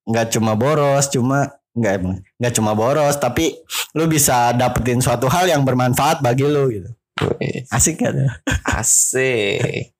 nggak 0.07 0.27
cuma 0.37 0.53
boros, 0.53 1.09
cuma 1.09 1.49
nggak 1.73 1.93
emang 1.97 2.21
nggak 2.37 2.53
cuma 2.53 2.77
boros, 2.77 3.17
tapi 3.17 3.57
lu 3.97 4.05
bisa 4.05 4.53
dapetin 4.53 5.01
suatu 5.01 5.25
hal 5.25 5.49
yang 5.49 5.65
bermanfaat 5.65 6.21
bagi 6.21 6.45
lu 6.45 6.69
gitu. 6.69 6.89
Asik 7.69 8.01
kan? 8.01 8.13
Asik. 8.65 9.93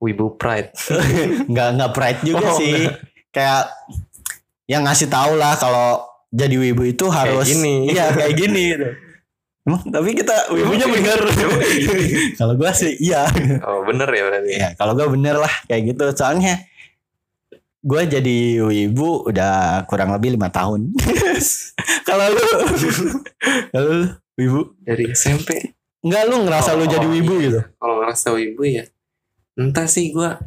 Wibu 0.00 0.36
pride. 0.40 0.72
nggak 1.52 1.68
nggak 1.76 1.92
pride 1.92 2.20
juga 2.24 2.46
Oh, 2.52 2.56
sih. 2.56 2.88
Kayak 3.30 3.68
yang 4.64 4.84
ngasih 4.88 5.12
tahu 5.12 5.36
lah 5.36 5.56
kalau 5.60 6.04
jadi 6.32 6.56
wibu 6.56 6.88
itu 6.88 7.04
harus 7.12 7.44
gini. 7.48 7.92
Iya, 7.92 8.14
kayak 8.16 8.34
gini 8.38 8.62
gitu. 8.76 8.88
Emang, 9.60 9.82
tapi 9.92 10.16
kita 10.16 10.48
wibunya 10.56 10.88
bener. 10.88 11.20
kalau 12.40 12.56
gua 12.56 12.72
sih 12.72 12.96
iya. 12.96 13.28
Oh 13.60 13.84
bener 13.84 14.08
ya 14.08 14.22
berarti. 14.24 14.50
Ya 14.56 14.68
kalau 14.72 14.96
gue 14.96 15.04
bener 15.12 15.36
lah 15.36 15.52
kayak 15.68 15.94
gitu 15.94 16.04
soalnya 16.16 16.64
gue 17.80 18.02
jadi 18.04 18.38
wibu 18.60 19.24
udah 19.24 19.84
kurang 19.88 20.12
lebih 20.12 20.36
lima 20.36 20.52
tahun. 20.52 20.92
kalau 22.08 22.26
lu, 22.28 22.44
kalau 23.72 23.90
lu 23.96 24.06
wibu, 24.36 24.60
Dari 24.80 25.08
SMP. 25.10 25.72
enggak 26.00 26.22
lu 26.28 26.44
ngerasa 26.44 26.76
lu 26.76 26.84
Oh, 26.84 26.88
jadi 26.88 27.06
wibu 27.08 27.34
iya. 27.36 27.44
gitu? 27.48 27.60
Kalau 27.76 27.94
ngerasa 28.00 28.28
wibu 28.32 28.62
ya. 28.64 28.84
Entah 29.56 29.88
sih 29.88 30.12
gua 30.12 30.40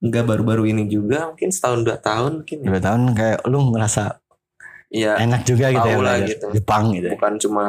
Enggak 0.00 0.24
baru-baru 0.24 0.64
ini 0.64 0.88
juga 0.88 1.28
mungkin 1.28 1.52
setahun 1.52 1.84
dua 1.84 2.00
tahun 2.00 2.40
mungkin 2.40 2.56
ya. 2.64 2.68
Dua 2.72 2.80
tahun 2.80 3.02
kayak 3.12 3.38
lu 3.44 3.58
ngerasa 3.70 4.16
Iya 4.90 5.22
enak 5.22 5.46
juga 5.46 5.70
gitu 5.70 5.86
ya 5.86 5.98
lah 6.00 6.16
gitu. 6.24 6.46
Jepang 6.50 6.90
gitu. 6.90 7.06
ya. 7.06 7.12
bukan 7.14 7.32
cuma 7.38 7.64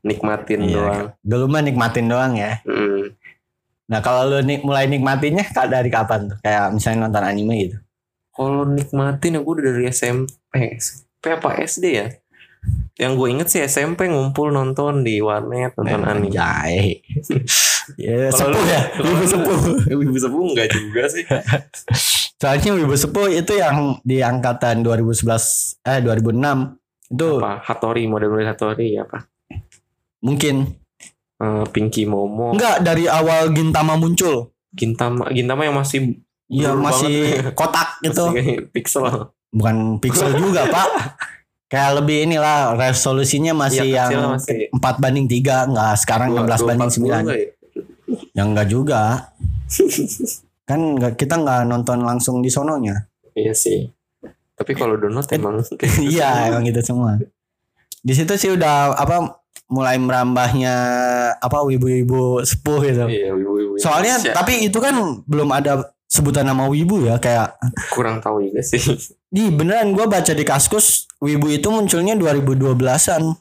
nikmatin 0.00 0.60
Iya, 0.62 0.74
doang. 0.74 1.06
Dulu 1.20 1.44
mah 1.46 1.62
nikmatin 1.62 2.06
doang 2.06 2.32
ya. 2.34 2.62
Mm. 2.64 3.12
Nah 3.90 3.98
kalau 3.98 4.28
lu 4.28 4.38
nik 4.42 4.62
mulai 4.62 4.86
nikmatinnya 4.86 5.46
ka- 5.48 5.66
dari 5.66 5.88
kapan 5.88 6.30
tuh? 6.30 6.38
Kayak 6.40 6.70
misalnya 6.70 7.08
nonton 7.08 7.24
anime 7.24 7.54
gitu. 7.66 7.76
Kalau 8.32 8.62
nikmatin 8.64 9.36
ya 9.36 9.40
gue 9.40 9.52
udah 9.52 9.64
dari 9.64 9.86
SMP. 9.88 10.78
SMP 10.78 11.24
apa 11.28 11.48
SD 11.60 11.84
ya? 11.92 12.06
Yang 12.96 13.12
gue 13.18 13.28
inget 13.28 13.48
sih 13.50 13.60
SMP 13.62 14.06
ngumpul 14.06 14.48
nonton 14.48 15.02
di 15.02 15.18
warnet 15.18 15.74
nonton 15.74 16.02
anime. 16.02 16.30
Anjay. 16.30 17.02
ya 18.00 18.30
sepuh 18.30 18.54
lu- 18.54 18.68
ya. 18.68 18.80
lu- 19.00 19.26
sepuh. 19.26 19.56
Wibu 20.00 20.16
sepuh 20.16 20.42
enggak 20.52 20.68
juga 20.70 21.02
sih. 21.08 21.24
Soalnya 22.42 22.74
Wibu 22.74 22.98
Sepuh 22.98 23.30
itu 23.30 23.54
yang 23.54 24.02
di 24.02 24.18
angkatan 24.18 24.82
2011 24.82 25.78
eh 25.78 26.02
2006 26.02 27.14
itu 27.14 27.28
apa 27.38 27.62
Hattori 27.62 28.10
model-model 28.10 28.50
Hattori 28.50 28.98
apa? 28.98 29.30
mungkin 30.18 30.74
Eh, 31.42 31.64
Pinky 31.74 32.06
Momo, 32.06 32.54
enggak 32.54 32.86
dari 32.86 33.10
awal 33.10 33.50
Gintama 33.50 33.98
muncul. 33.98 34.54
Gintama, 34.70 35.26
Gintama 35.34 35.66
yang 35.66 35.74
masih 35.74 36.22
Iya 36.52 36.76
blur 36.76 36.86
masih 36.86 37.16
banget. 37.18 37.54
kotak 37.58 37.88
gitu. 38.04 38.24
Masih 38.30 38.56
pixel. 38.70 39.04
Bukan 39.50 39.76
pixel 39.98 40.30
juga, 40.42 40.70
Pak. 40.70 40.88
Kayak 41.66 41.90
lebih 42.04 42.30
inilah 42.30 42.76
resolusinya 42.76 43.56
masih 43.56 43.90
Iya, 43.90 44.12
yang 44.12 44.36
masih 44.36 44.68
4 44.70 45.02
banding 45.02 45.26
3 45.26 45.72
enggak 45.72 45.92
sekarang 45.98 46.28
16 46.36 46.68
banding 46.68 46.92
9. 46.92 48.36
Yang 48.36 48.46
enggak 48.46 48.68
juga. 48.70 49.02
kan 50.68 50.80
enggak 50.94 51.18
kita 51.18 51.34
enggak 51.42 51.66
nonton 51.66 52.06
langsung 52.06 52.38
di 52.38 52.52
sononya. 52.52 53.08
Iya 53.34 53.56
sih. 53.56 53.88
Tapi 54.54 54.78
kalau 54.78 54.94
download 54.94 55.26
emang 55.32 55.58
iya, 55.98 56.52
emang 56.52 56.62
gitu 56.68 56.84
semua. 56.84 57.18
Di 57.98 58.12
situ 58.14 58.30
sih 58.38 58.52
udah 58.54 58.94
apa 58.94 59.41
mulai 59.72 59.96
merambahnya 59.96 60.74
apa 61.40 61.64
wibu-wibu 61.64 62.44
sepuh 62.44 62.80
gitu. 62.84 63.04
Iya, 63.08 63.32
wibu-wibu 63.32 63.80
Soalnya 63.80 64.20
Indonesia. 64.20 64.36
tapi 64.36 64.52
itu 64.68 64.78
kan 64.78 64.94
belum 65.24 65.48
ada 65.48 65.96
sebutan 66.04 66.44
nama 66.44 66.68
wibu 66.68 67.08
ya 67.08 67.16
kayak 67.16 67.56
kurang 67.96 68.20
tahu 68.20 68.44
juga 68.44 68.60
sih. 68.60 68.76
di 69.32 69.48
beneran 69.48 69.96
gua 69.96 70.04
baca 70.04 70.36
di 70.36 70.44
Kaskus 70.44 71.08
wibu 71.24 71.48
itu 71.48 71.72
munculnya 71.72 72.12
2012-an. 72.20 73.32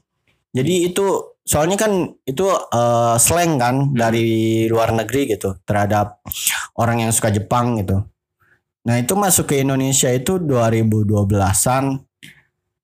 Jadi 0.55 0.87
itu 0.87 1.35
soalnya 1.43 1.75
kan 1.75 2.15
itu 2.23 2.47
eh, 2.47 3.15
slang 3.19 3.59
kan 3.59 3.91
dari 3.91 4.65
luar 4.71 4.95
negeri 4.95 5.35
gitu 5.35 5.59
terhadap 5.67 6.23
orang 6.79 7.03
yang 7.03 7.11
suka 7.11 7.27
Jepang 7.27 7.75
gitu. 7.83 8.07
Nah, 8.81 8.97
itu 8.97 9.13
masuk 9.13 9.53
ke 9.53 9.61
Indonesia 9.61 10.09
itu 10.09 10.41
2012-an 10.41 12.01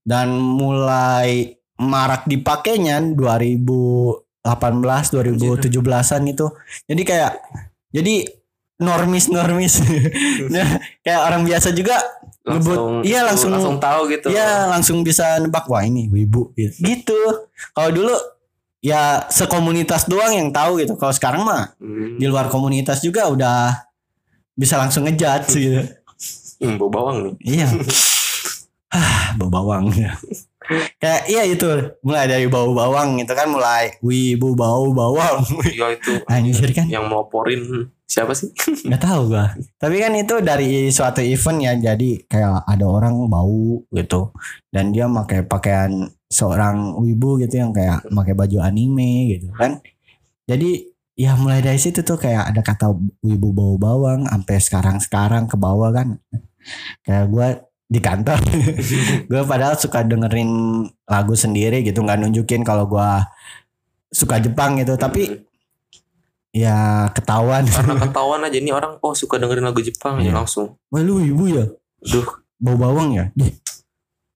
dan 0.06 0.28
mulai 0.38 1.57
marak 1.78 2.26
dipakainya 2.26 3.02
2018 3.14 4.22
2017-an 5.14 6.22
itu. 6.26 6.46
Jadi 6.84 7.02
kayak 7.04 7.32
jadi 7.90 8.26
normis-normis. 8.78 9.82
Nah, 10.48 10.68
kayak 11.06 11.22
orang 11.24 11.42
biasa 11.44 11.72
juga 11.72 11.98
Langsung 12.48 13.04
iya, 13.04 13.28
langsung- 13.28 13.52
langsung 13.52 13.76
tahu 13.76 14.08
gitu. 14.08 14.32
Iya 14.32 14.72
langsung 14.72 15.04
bisa 15.04 15.36
nebak 15.36 15.68
wah 15.68 15.84
ini 15.84 16.08
wibu 16.08 16.56
gitu. 16.56 16.80
gitu. 16.80 17.20
Kalau 17.76 17.92
dulu 17.92 18.16
ya 18.80 19.28
sekomunitas 19.28 20.08
doang 20.08 20.32
yang 20.32 20.48
tahu 20.50 20.80
gitu. 20.80 20.96
Kalau 20.96 21.12
sekarang 21.12 21.44
mah 21.44 21.76
Hmm, 21.76 22.16
di 22.16 22.24
luar 22.24 22.48
komunitas 22.48 23.04
juga 23.04 23.28
udah 23.28 23.84
bisa 24.56 24.80
langsung 24.80 25.04
ngejudge 25.04 25.52
gitu. 25.52 25.82
hmm, 26.64 26.80
bau 26.80 26.88
bawang 26.88 27.18
nih. 27.20 27.34
Iya. 27.60 27.68
Hah, 28.88 29.36
bau 29.38 29.52
bawang. 29.52 29.92
Kayak 31.00 31.22
iya 31.32 31.44
itu 31.48 31.68
mulai 32.04 32.28
dari 32.28 32.46
bau 32.52 32.76
bawang 32.76 33.20
itu 33.22 33.32
kan 33.32 33.48
mulai 33.48 33.96
wibu 34.04 34.54
bau 34.54 34.92
bawang. 34.92 35.44
Iya 35.68 35.94
itu 35.94 36.14
Anjir 36.28 36.72
kan 36.74 36.88
yang 36.90 37.08
meloporin 37.08 37.92
siapa 38.08 38.32
sih? 38.36 38.52
nggak 38.88 39.04
tahu 39.04 39.36
gua. 39.36 39.54
Tapi 39.80 39.96
kan 40.00 40.14
itu 40.16 40.36
dari 40.44 40.90
suatu 40.92 41.20
event 41.24 41.60
ya 41.60 41.74
jadi 41.92 42.10
kayak 42.28 42.68
ada 42.68 42.86
orang 42.88 43.28
bau 43.28 43.84
gitu 43.92 44.32
dan 44.72 44.96
dia 44.96 45.08
pakai 45.08 45.44
pakaian 45.44 46.08
seorang 46.28 46.96
wibu 47.00 47.40
gitu 47.40 47.60
yang 47.60 47.72
kayak 47.72 48.04
pakai 48.08 48.34
baju 48.36 48.58
anime 48.64 49.38
gitu 49.38 49.52
kan. 49.56 49.80
Jadi 50.48 50.88
ya 51.18 51.36
mulai 51.36 51.60
dari 51.60 51.80
situ 51.82 52.06
tuh 52.06 52.16
kayak 52.16 52.56
ada 52.56 52.62
kata 52.64 52.96
wibu 53.24 53.52
bau 53.52 53.76
bawang 53.76 54.28
sampai 54.28 54.58
sekarang-sekarang 54.60 55.52
ke 55.52 55.56
bawah 55.60 55.92
kan. 55.92 56.20
Kayak 57.04 57.26
gua 57.32 57.48
di 57.88 58.00
kantor 58.00 58.40
gue 59.32 59.42
padahal 59.48 59.80
suka 59.80 60.04
dengerin 60.04 60.48
lagu 61.08 61.34
sendiri 61.34 61.82
gitu 61.82 62.04
nggak 62.04 62.20
nunjukin 62.20 62.62
kalau 62.62 62.84
gua 62.84 63.24
suka 64.08 64.40
Jepang 64.40 64.80
gitu 64.80 64.96
tapi 64.96 65.24
Hmm. 65.28 65.44
ya 66.64 66.78
ketahuan 67.14 67.64
karena 67.64 68.02
ketahuan 68.10 68.42
aja 68.42 68.58
nih 68.58 68.74
orang 68.74 68.98
oh 69.00 69.14
suka 69.14 69.38
dengerin 69.38 69.68
lagu 69.68 69.78
Jepang 69.80 70.18
Iya. 70.18 70.32
ya 70.34 70.42
langsung. 70.42 70.74
Wah 70.90 71.04
lu 71.06 71.22
ibu 71.22 71.46
ya? 71.46 71.70
Duh, 72.02 72.26
Bau 72.58 72.74
bawang 72.74 73.14
ya? 73.14 73.30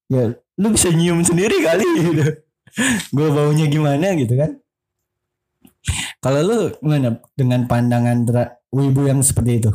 Ya 0.05 0.29
lu 0.37 0.67
bisa 0.69 0.93
nyium 0.93 1.25
sendiri 1.25 1.63
kali 1.65 1.81
gitu. 2.05 2.25
Gue 3.09 3.27
baunya 3.31 3.65
gimana 3.65 4.13
gitu 4.13 4.37
kan. 4.37 4.59
Kalau 6.21 6.45
lu 6.45 6.59
gimana 6.77 7.17
dengan 7.33 7.65
pandangan 7.65 8.21
wibu 8.69 9.09
yang 9.09 9.25
seperti 9.25 9.57
itu? 9.57 9.71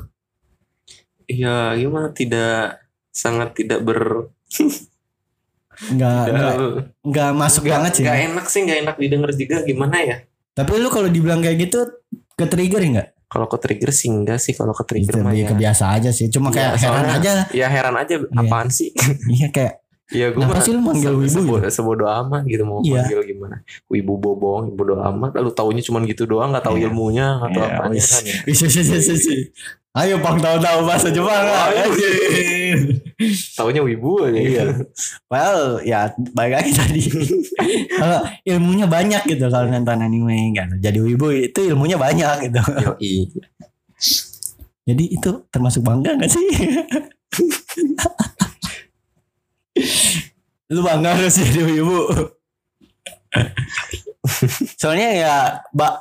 iya 1.26 1.74
gimana 1.74 2.14
tidak 2.14 2.85
sangat 3.16 3.56
tidak 3.56 3.80
ber 3.80 4.28
Enggak 5.88 6.24
enggak 6.24 6.24
tidak 6.26 6.54
enggak 7.02 7.30
masuk 7.32 7.62
banget 7.64 7.92
sih. 7.92 8.04
Gak 8.04 8.18
enak 8.26 8.46
sih, 8.48 8.60
gak 8.64 8.78
enak 8.80 8.96
didengar 8.96 9.30
juga 9.32 9.56
gimana 9.62 9.96
ya? 10.00 10.16
Tapi 10.52 10.72
lu 10.76 10.88
kalau 10.88 11.04
dibilang 11.06 11.40
kayak 11.40 11.56
gitu 11.62 11.80
ke 12.32 12.44
trigger 12.44 12.80
enggak? 12.82 13.08
Kalau 13.26 13.44
ke 13.44 13.58
trigger 13.58 13.90
sih 13.90 14.08
enggak 14.08 14.38
sih 14.38 14.52
kalau 14.52 14.72
ke 14.72 14.84
trigger 14.84 15.20
mah 15.20 15.32
ya. 15.32 15.44
kebiasa 15.46 15.92
aja 15.92 16.08
sih. 16.10 16.28
Cuma 16.28 16.48
Iya, 16.48 16.54
kayak 16.54 16.72
heran 16.78 16.80
soalnya- 17.04 17.16
aja. 17.18 17.32
Ya 17.52 17.66
heran 17.68 17.92
aja 17.94 18.14
apaan 18.34 18.68
sih? 18.70 18.88
Iya 19.28 19.48
kayak 19.50 19.84
Iya 20.06 20.30
gue 20.30 20.42
sih 20.62 20.70
lu 20.70 20.78
manggil 20.86 21.18
wibu 21.18 21.26
sebodo, 21.26 21.66
sebodo 21.66 22.04
amat 22.06 22.46
gitu 22.46 22.62
mau 22.62 22.78
Iya. 22.78 23.02
manggil 23.02 23.20
gimana. 23.26 23.56
Wibu 23.90 24.14
bobong, 24.14 24.70
bodo 24.78 25.02
amat. 25.02 25.34
Lalu 25.34 25.50
taunya 25.50 25.82
cuman 25.82 26.06
gitu 26.06 26.30
doang, 26.30 26.54
nggak 26.54 26.62
tahu 26.62 26.78
Iya. 26.78 26.86
ilmunya, 26.86 27.26
nggak 27.42 27.50
tahu 27.50 27.64
Iya, 27.66 27.74
apanya 27.74 28.02
kan 28.06 28.22
ya. 28.22 28.34
Wis, 28.46 28.60
wis, 28.62 28.76
wis, 28.86 29.06
wis. 29.10 29.24
Ayo 29.96 30.20
pang 30.20 30.36
tahu-tahu 30.36 30.84
bahasa 30.84 31.08
Jepang 31.08 31.40
lah. 31.42 31.72
Anjir. 31.72 32.12
Taunya 33.56 33.80
wibu 33.80 34.28
aja. 34.28 34.36
Iya. 34.38 34.64
Well, 35.26 35.80
ya 35.82 36.12
baik 36.36 36.52
lagi 36.52 36.70
tadi. 36.76 37.02
Kalau 37.98 38.20
ilmunya 38.44 38.84
banyak 38.84 39.24
gitu 39.24 39.48
kalau 39.48 39.72
nonton 39.72 40.04
anime 40.04 40.52
kan. 40.52 40.68
Jadi 40.78 41.00
wibu 41.00 41.32
itu 41.32 41.72
ilmunya 41.72 41.96
banyak 41.96 42.46
gitu. 42.46 42.60
Yoi. 42.60 43.14
Jadi 44.86 45.04
itu 45.16 45.30
termasuk 45.48 45.80
bangga 45.80 46.12
gak 46.20 46.28
sih? 46.28 46.44
Lu 50.72 50.80
bangga 50.82 51.14
harus 51.14 51.38
jadi 51.38 51.62
wibu. 51.62 52.32
Soalnya 54.80 55.08
ya, 55.14 55.36
Mbak 55.70 55.94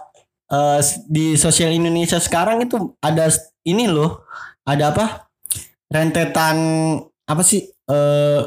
eh, 0.52 0.80
di 1.06 1.26
sosial 1.38 1.76
Indonesia 1.76 2.18
sekarang 2.18 2.66
itu 2.66 2.98
ada 3.04 3.30
ini 3.68 3.86
loh, 3.86 4.26
ada 4.66 4.90
apa? 4.96 5.06
Rentetan 5.92 6.58
apa 7.30 7.42
sih? 7.46 7.70
Eh 7.70 8.42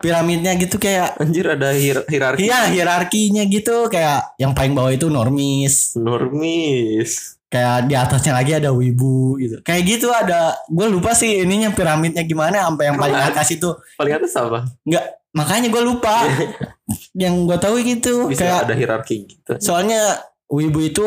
piramidnya 0.00 0.54
gitu 0.60 0.76
kayak 0.76 1.16
Anjir 1.18 1.46
ada 1.56 1.72
hier 1.72 2.04
hierarki 2.06 2.46
Iya 2.46 2.70
hierarkinya 2.70 3.42
gitu 3.48 3.88
kayak 3.88 4.36
yang 4.38 4.52
paling 4.52 4.76
bawah 4.76 4.92
itu 4.92 5.08
normis 5.08 5.96
normis. 5.96 7.35
Kayak 7.46 7.86
di 7.86 7.94
atasnya 7.94 8.34
lagi 8.34 8.58
ada 8.58 8.74
wibu 8.74 9.38
gitu 9.38 9.62
kayak 9.62 9.82
gitu 9.86 10.10
ada 10.10 10.58
gue 10.66 10.86
lupa 10.90 11.14
sih 11.14 11.46
ininya 11.46 11.70
piramidnya 11.70 12.26
gimana 12.26 12.66
sampai 12.66 12.90
yang 12.90 12.98
paling 12.98 13.14
atas 13.16 13.48
itu 13.54 13.70
Paling 13.94 14.14
atas 14.18 14.34
apa? 14.34 14.66
nggak 14.82 15.04
makanya 15.30 15.68
gue 15.70 15.82
lupa 15.84 16.26
yang 17.22 17.46
gue 17.46 17.58
tahu 17.58 17.78
gitu 17.80 18.26
Bisa 18.26 18.40
kayak 18.42 18.58
ada 18.66 18.74
hierarki 18.74 19.30
gitu. 19.30 19.52
soalnya 19.62 20.18
wibu 20.50 20.80
itu 20.82 21.06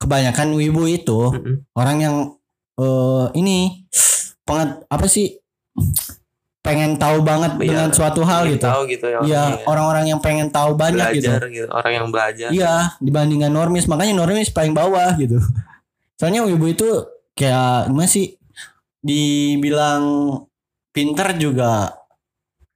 kebanyakan 0.00 0.58
wibu 0.58 0.90
itu 0.90 1.18
Mm-mm. 1.30 1.56
orang 1.78 1.96
yang 2.02 2.16
eh 2.74 3.26
ini 3.36 3.86
pengen 4.42 4.82
apa 4.88 5.06
sih 5.06 5.38
pengen 6.60 7.00
tahu 7.00 7.24
banget 7.24 7.56
Iya, 7.56 7.68
dengan 7.72 7.88
suatu 7.90 8.20
hal 8.20 8.44
gitu 8.52 8.68
Tahu 8.68 8.82
gitu 8.84 9.06
ya. 9.08 9.18
Iya 9.24 9.42
orang-orang 9.64 10.12
yang 10.12 10.20
pengen 10.20 10.52
tahu 10.52 10.76
banyak 10.76 11.16
gitu 11.16 11.32
belajar 11.32 11.48
gitu. 11.48 11.68
Orang 11.72 11.92
yang 11.92 12.06
belajar. 12.12 12.48
Iya, 12.52 12.74
dibandingkan 13.00 13.52
normis, 13.52 13.88
makanya 13.88 14.20
normis 14.20 14.52
paling 14.52 14.76
bawah 14.76 15.16
gitu. 15.16 15.40
Soalnya 16.20 16.44
wibu 16.44 16.68
itu 16.68 16.88
kayak 17.32 17.88
masih 17.88 18.36
dibilang 19.00 20.36
pinter 20.92 21.32
juga, 21.40 22.00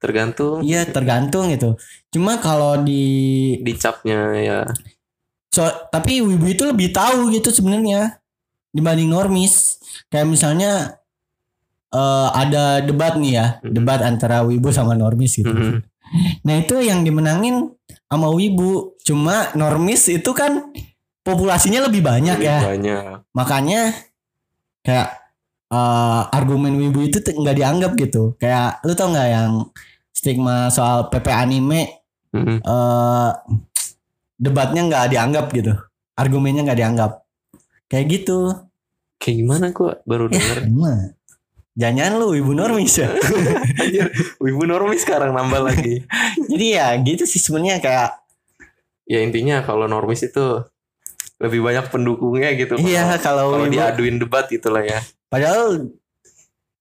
Tergantung 0.05 0.61
iya 0.61 0.85
tergantung 0.85 1.49
gitu. 1.49 1.79
Cuma 2.13 2.37
kalau 2.37 2.77
di, 2.83 3.57
dicapnya 3.65 4.37
ya. 4.37 4.59
so, 5.49 5.65
tapi 5.89 6.21
wibu 6.21 6.45
itu 6.51 6.61
lebih 6.67 6.93
tahu 6.93 7.33
gitu 7.33 7.49
sebenarnya 7.49 8.21
dibanding 8.69 9.09
normis. 9.09 9.81
Kayak 10.13 10.29
misalnya 10.29 11.01
eh, 11.95 12.27
ada 12.33 12.63
debat 12.81 13.15
nih 13.15 13.33
ya, 13.33 13.47
Mhm. 13.59 13.71
debat 13.71 13.99
antara 14.01 14.43
wibu 14.43 14.67
sama 14.69 14.91
normis 14.93 15.31
gitu. 15.33 15.47
Mm-mm. 15.47 15.79
Nah 16.43 16.55
itu 16.55 16.75
yang 16.79 17.01
dimenangin 17.01 17.71
sama 18.05 18.27
wibu. 18.29 18.93
Cuma 19.01 19.49
normis 19.53 20.05
itu 20.07 20.31
kan 20.31 20.69
populasinya 21.21 21.81
lebih 21.81 22.01
banyak 22.01 22.37
Lebih 22.37 22.47
ya. 22.47 22.59
Banyak. 22.61 23.03
makanya 23.31 23.81
kayak 24.81 25.09
eh, 25.67 26.21
argumen 26.29 26.75
wibu 26.75 27.01
itu 27.01 27.17
nggak 27.17 27.55
dianggap 27.55 27.91
gitu 27.95 28.35
kayak 28.35 28.77
lu 28.81 28.93
tau 28.93 29.09
nggak 29.09 29.27
yang 29.27 29.51
stigma 30.11 30.69
soal 30.69 31.09
PP 31.09 31.25
anime 31.27 32.05
Mm-mm. 32.29 32.61
eh 32.61 33.29
debatnya 34.35 34.81
nggak 34.83 35.05
dianggap 35.09 35.45
gitu 35.49 35.73
argumennya 36.13 36.61
nggak 36.63 36.79
dianggap 36.79 37.11
kayak 37.85 38.05
gitu 38.11 38.53
Kayak 39.15 39.35
gimana 39.41 39.65
kok 39.71 40.03
baru 40.03 40.27
ya 40.27 40.37
denger. 40.37 40.57
emang 40.67 40.99
jangan 41.75 42.15
lu 42.15 42.31
wibu 42.31 42.55
normis 42.55 42.95
ya 42.97 43.11
Anjir, 43.83 44.07
wibu 44.43 44.63
normis 44.63 45.03
sekarang 45.03 45.35
nambah 45.35 45.59
lagi. 45.59 46.07
jadi 46.51 46.65
ya 46.79 46.87
gitu 47.03 47.27
sih 47.27 47.39
sebenarnya 47.43 47.83
kayak 47.83 48.09
ya 49.05 49.19
intinya 49.21 49.61
kalau 49.61 49.85
normis 49.85 50.23
itu 50.23 50.63
lebih 51.35 51.59
banyak 51.59 51.91
pendukungnya 51.91 52.55
gitu. 52.55 52.79
iya 52.79 53.19
kalau 53.19 53.51
Kalau 53.59 53.67
diaduin 53.67 54.15
debat 54.17 54.47
itulah 54.47 54.81
ya. 54.81 55.03
padahal 55.27 55.91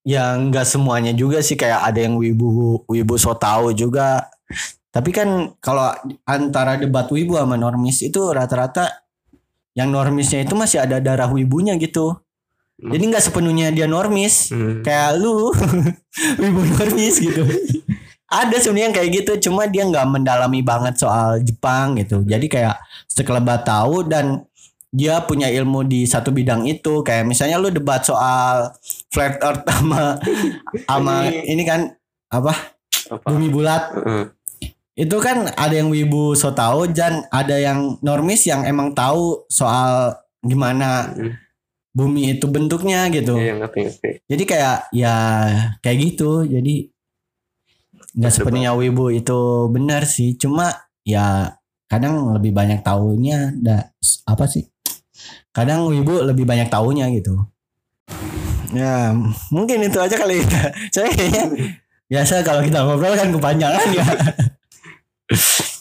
ya 0.06 0.38
nggak 0.38 0.62
semuanya 0.68 1.10
juga 1.10 1.42
sih 1.42 1.58
kayak 1.58 1.90
ada 1.90 2.00
yang 2.06 2.14
wibu 2.14 2.80
wibu 2.86 3.14
so 3.18 3.34
tau 3.34 3.74
juga 3.74 4.30
tapi 4.94 5.10
kan 5.10 5.58
kalau 5.58 5.90
antara 6.22 6.78
debat 6.78 7.10
wibu 7.10 7.34
sama 7.34 7.58
normis 7.58 7.98
itu 7.98 8.20
rata-rata 8.30 9.02
yang 9.74 9.90
normisnya 9.90 10.46
itu 10.46 10.54
masih 10.54 10.86
ada 10.86 11.02
darah 11.02 11.26
wibunya 11.34 11.74
gitu 11.82 12.14
jadi 12.76 13.04
nggak 13.06 13.24
sepenuhnya 13.24 13.70
dia 13.70 13.86
normis 13.86 14.50
Hmm. 14.50 14.80
kayak 14.80 15.16
lu 15.16 15.54
wibu 16.40 16.60
normis 16.72 17.16
gitu 17.16 17.42
ada 18.26 18.56
sebenarnya 18.56 18.84
yang 18.84 18.94
kayak 18.94 19.10
gitu 19.14 19.32
cuma 19.44 19.64
dia 19.64 19.82
nggak 19.82 20.04
mendalami 20.04 20.58
banget 20.58 20.96
soal 20.96 21.38
Jepang 21.38 21.94
gitu 21.94 22.22
jadi 22.22 22.42
kayak 22.44 22.76
sekelebat 23.06 23.62
tahu 23.62 24.02
dan 24.02 24.42
dia 24.90 25.18
punya 25.20 25.46
ilmu 25.48 25.82
di 25.82 26.02
satu 26.04 26.30
bidang 26.30 26.64
itu 26.64 27.02
kayak 27.02 27.24
misalnya 27.24 27.58
lu 27.58 27.66
debat 27.68 28.00
soal 28.00 28.74
flat 29.08 29.38
earth 29.38 29.62
sama 29.70 30.18
sama 30.84 31.14
Ini- 31.24 31.46
ini 31.48 31.62
kan 31.62 31.80
apa 32.28 32.54
Apa? 33.06 33.26
bumi 33.28 33.48
bulat 33.48 33.90
Heeh. 33.92 34.24
itu 34.96 35.16
kan 35.16 35.50
ada 35.50 35.74
yang 35.74 35.86
wibu 35.88 36.32
so 36.32 36.50
tahu 36.50 36.86
dan 36.88 37.22
ada 37.28 37.54
yang 37.54 37.98
normis 38.00 38.42
yang 38.44 38.62
emang 38.62 38.90
tahu 38.92 39.46
soal 39.46 40.14
gimana 40.40 41.10
Hmm. 41.12 41.34
Bumi 41.94 42.36
itu 42.36 42.50
bentuknya 42.50 43.06
gitu. 43.14 43.38
Iya 43.38 43.54
ngerti 43.62 43.78
ngerti. 43.86 44.10
jadi 44.26 44.42
kayak 44.44 44.78
ya 44.90 45.14
kayak 45.78 45.98
gitu. 46.10 46.42
Jadi 46.42 46.90
nggak 48.14 48.32
sepenuhnya 48.34 48.74
wibu 48.74 49.14
itu 49.14 49.70
benar 49.70 50.02
sih. 50.04 50.34
Cuma 50.34 50.74
ya 51.06 51.54
kadang 51.86 52.34
lebih 52.34 52.50
banyak 52.50 52.82
taunya 52.82 53.54
da, 53.54 53.94
apa 54.26 54.44
sih? 54.50 54.66
Kadang 55.54 55.86
wibu 55.86 56.18
lebih 56.26 56.42
banyak 56.42 56.66
taunya 56.66 57.06
gitu. 57.14 57.38
Ya 58.74 59.14
mungkin 59.54 59.86
itu 59.86 59.98
aja 60.02 60.18
kali. 60.18 60.42
Ya 60.42 60.74
saya 60.94 61.08
kayaknya 61.14 61.44
biasa 62.10 62.44
kalau 62.44 62.60
kita 62.60 62.84
ngobrol 62.84 63.16
kan 63.16 63.32
kepanjangan 63.32 63.88
ya 63.96 64.04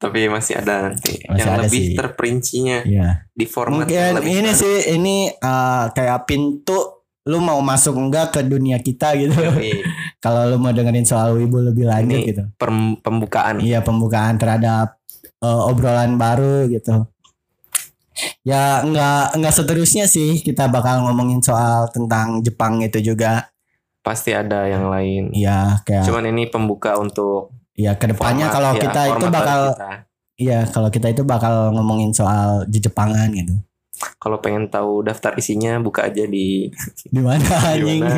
Tapi 0.00 0.26
masih 0.26 0.56
ada 0.56 0.88
nanti 0.88 1.20
Masih 1.20 1.36
yang 1.36 1.48
ada 1.52 1.62
lebih 1.62 1.82
sih. 1.84 1.92
terperincinya 1.92 2.78
ya 2.82 3.08
di 3.30 3.44
format 3.44 3.84
yang 3.84 4.16
mungkin 4.16 4.16
lebih 4.16 4.32
ini 4.34 4.48
baru. 4.48 4.56
sih 4.56 4.76
ini 4.90 5.16
eh, 5.28 5.84
kayak 5.90 6.24
pintu 6.24 6.78
lu 7.22 7.36
mau 7.38 7.60
masuk 7.60 7.94
enggak 7.94 8.32
ke 8.32 8.40
dunia 8.42 8.80
kita 8.80 9.12
gitu 9.14 9.36
kalau 10.24 10.42
lu 10.46 10.56
mau 10.56 10.72
dengerin 10.72 11.04
soal 11.04 11.36
wibu 11.36 11.60
lebih 11.60 11.84
lanjut 11.84 12.16
Ini 12.16 12.26
gitu 12.26 12.42
Pem- 12.56 12.96
pembukaan. 12.96 13.60
Iya 13.60 13.80
pembukaan 13.80 14.34
terhadap 14.34 14.96
eh, 15.38 15.62
obrolan 15.68 16.16
baru 16.16 16.64
gitu. 16.66 17.04
Ya 18.40 18.80
nggak 18.82 19.36
nggak 19.36 19.54
seterusnya 19.54 20.04
sih 20.04 20.40
kita 20.40 20.66
bakal 20.66 21.04
ngomongin 21.04 21.40
soal 21.40 21.88
tentang 21.88 22.40
Jepang 22.40 22.80
itu 22.80 23.00
juga. 23.02 23.48
Pasti 24.00 24.32
ada 24.32 24.64
yang 24.64 24.88
lain. 24.88 25.28
Iya 25.30 25.80
kayak 25.82 26.04
Cuman 26.04 26.24
ini 26.26 26.48
pembuka 26.48 26.96
untuk 26.96 27.52
ya 27.80 27.96
ke 27.96 28.12
depannya 28.12 28.48
format- 28.48 28.56
kalau 28.56 28.70
ya, 28.76 28.80
kita 28.84 29.00
itu 29.08 29.26
bakal 29.32 29.60
iya 30.36 30.58
kalau 30.68 30.88
kita 30.92 31.06
itu 31.12 31.22
bakal 31.24 31.72
ngomongin 31.72 32.12
soal 32.12 32.64
di 32.68 32.78
Jepangan 32.80 33.32
gitu. 33.32 33.56
Kalau 34.16 34.40
pengen 34.40 34.72
tahu 34.72 35.04
daftar 35.04 35.36
isinya 35.36 35.76
buka 35.80 36.08
aja 36.08 36.24
di 36.24 36.68
Di 37.14 37.20
mana 37.20 37.44
anjing? 37.76 38.04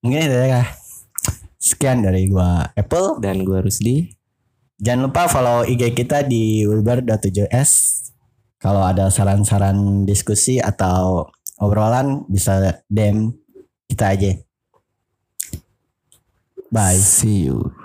Mungkin 0.00 0.20
itu 0.24 0.36
ya. 0.36 0.64
Sekian 1.60 2.00
dari 2.00 2.24
gua 2.28 2.72
Apple. 2.72 3.20
Dan 3.20 3.44
gue 3.44 3.60
Rusdi. 3.60 4.08
Jangan 4.80 5.12
lupa 5.12 5.28
follow 5.28 5.68
IG 5.68 5.92
kita 5.92 6.24
di 6.24 6.64
wilbar.7s. 6.64 7.70
Kalau 8.56 8.80
ada 8.80 9.12
saran-saran 9.12 10.08
diskusi 10.08 10.56
atau 10.56 11.28
obrolan 11.60 12.24
bisa 12.32 12.80
DM 12.88 13.36
kita 13.92 14.16
aja. 14.16 14.32
Bye. 16.72 16.96
See 16.96 17.44
you. 17.44 17.79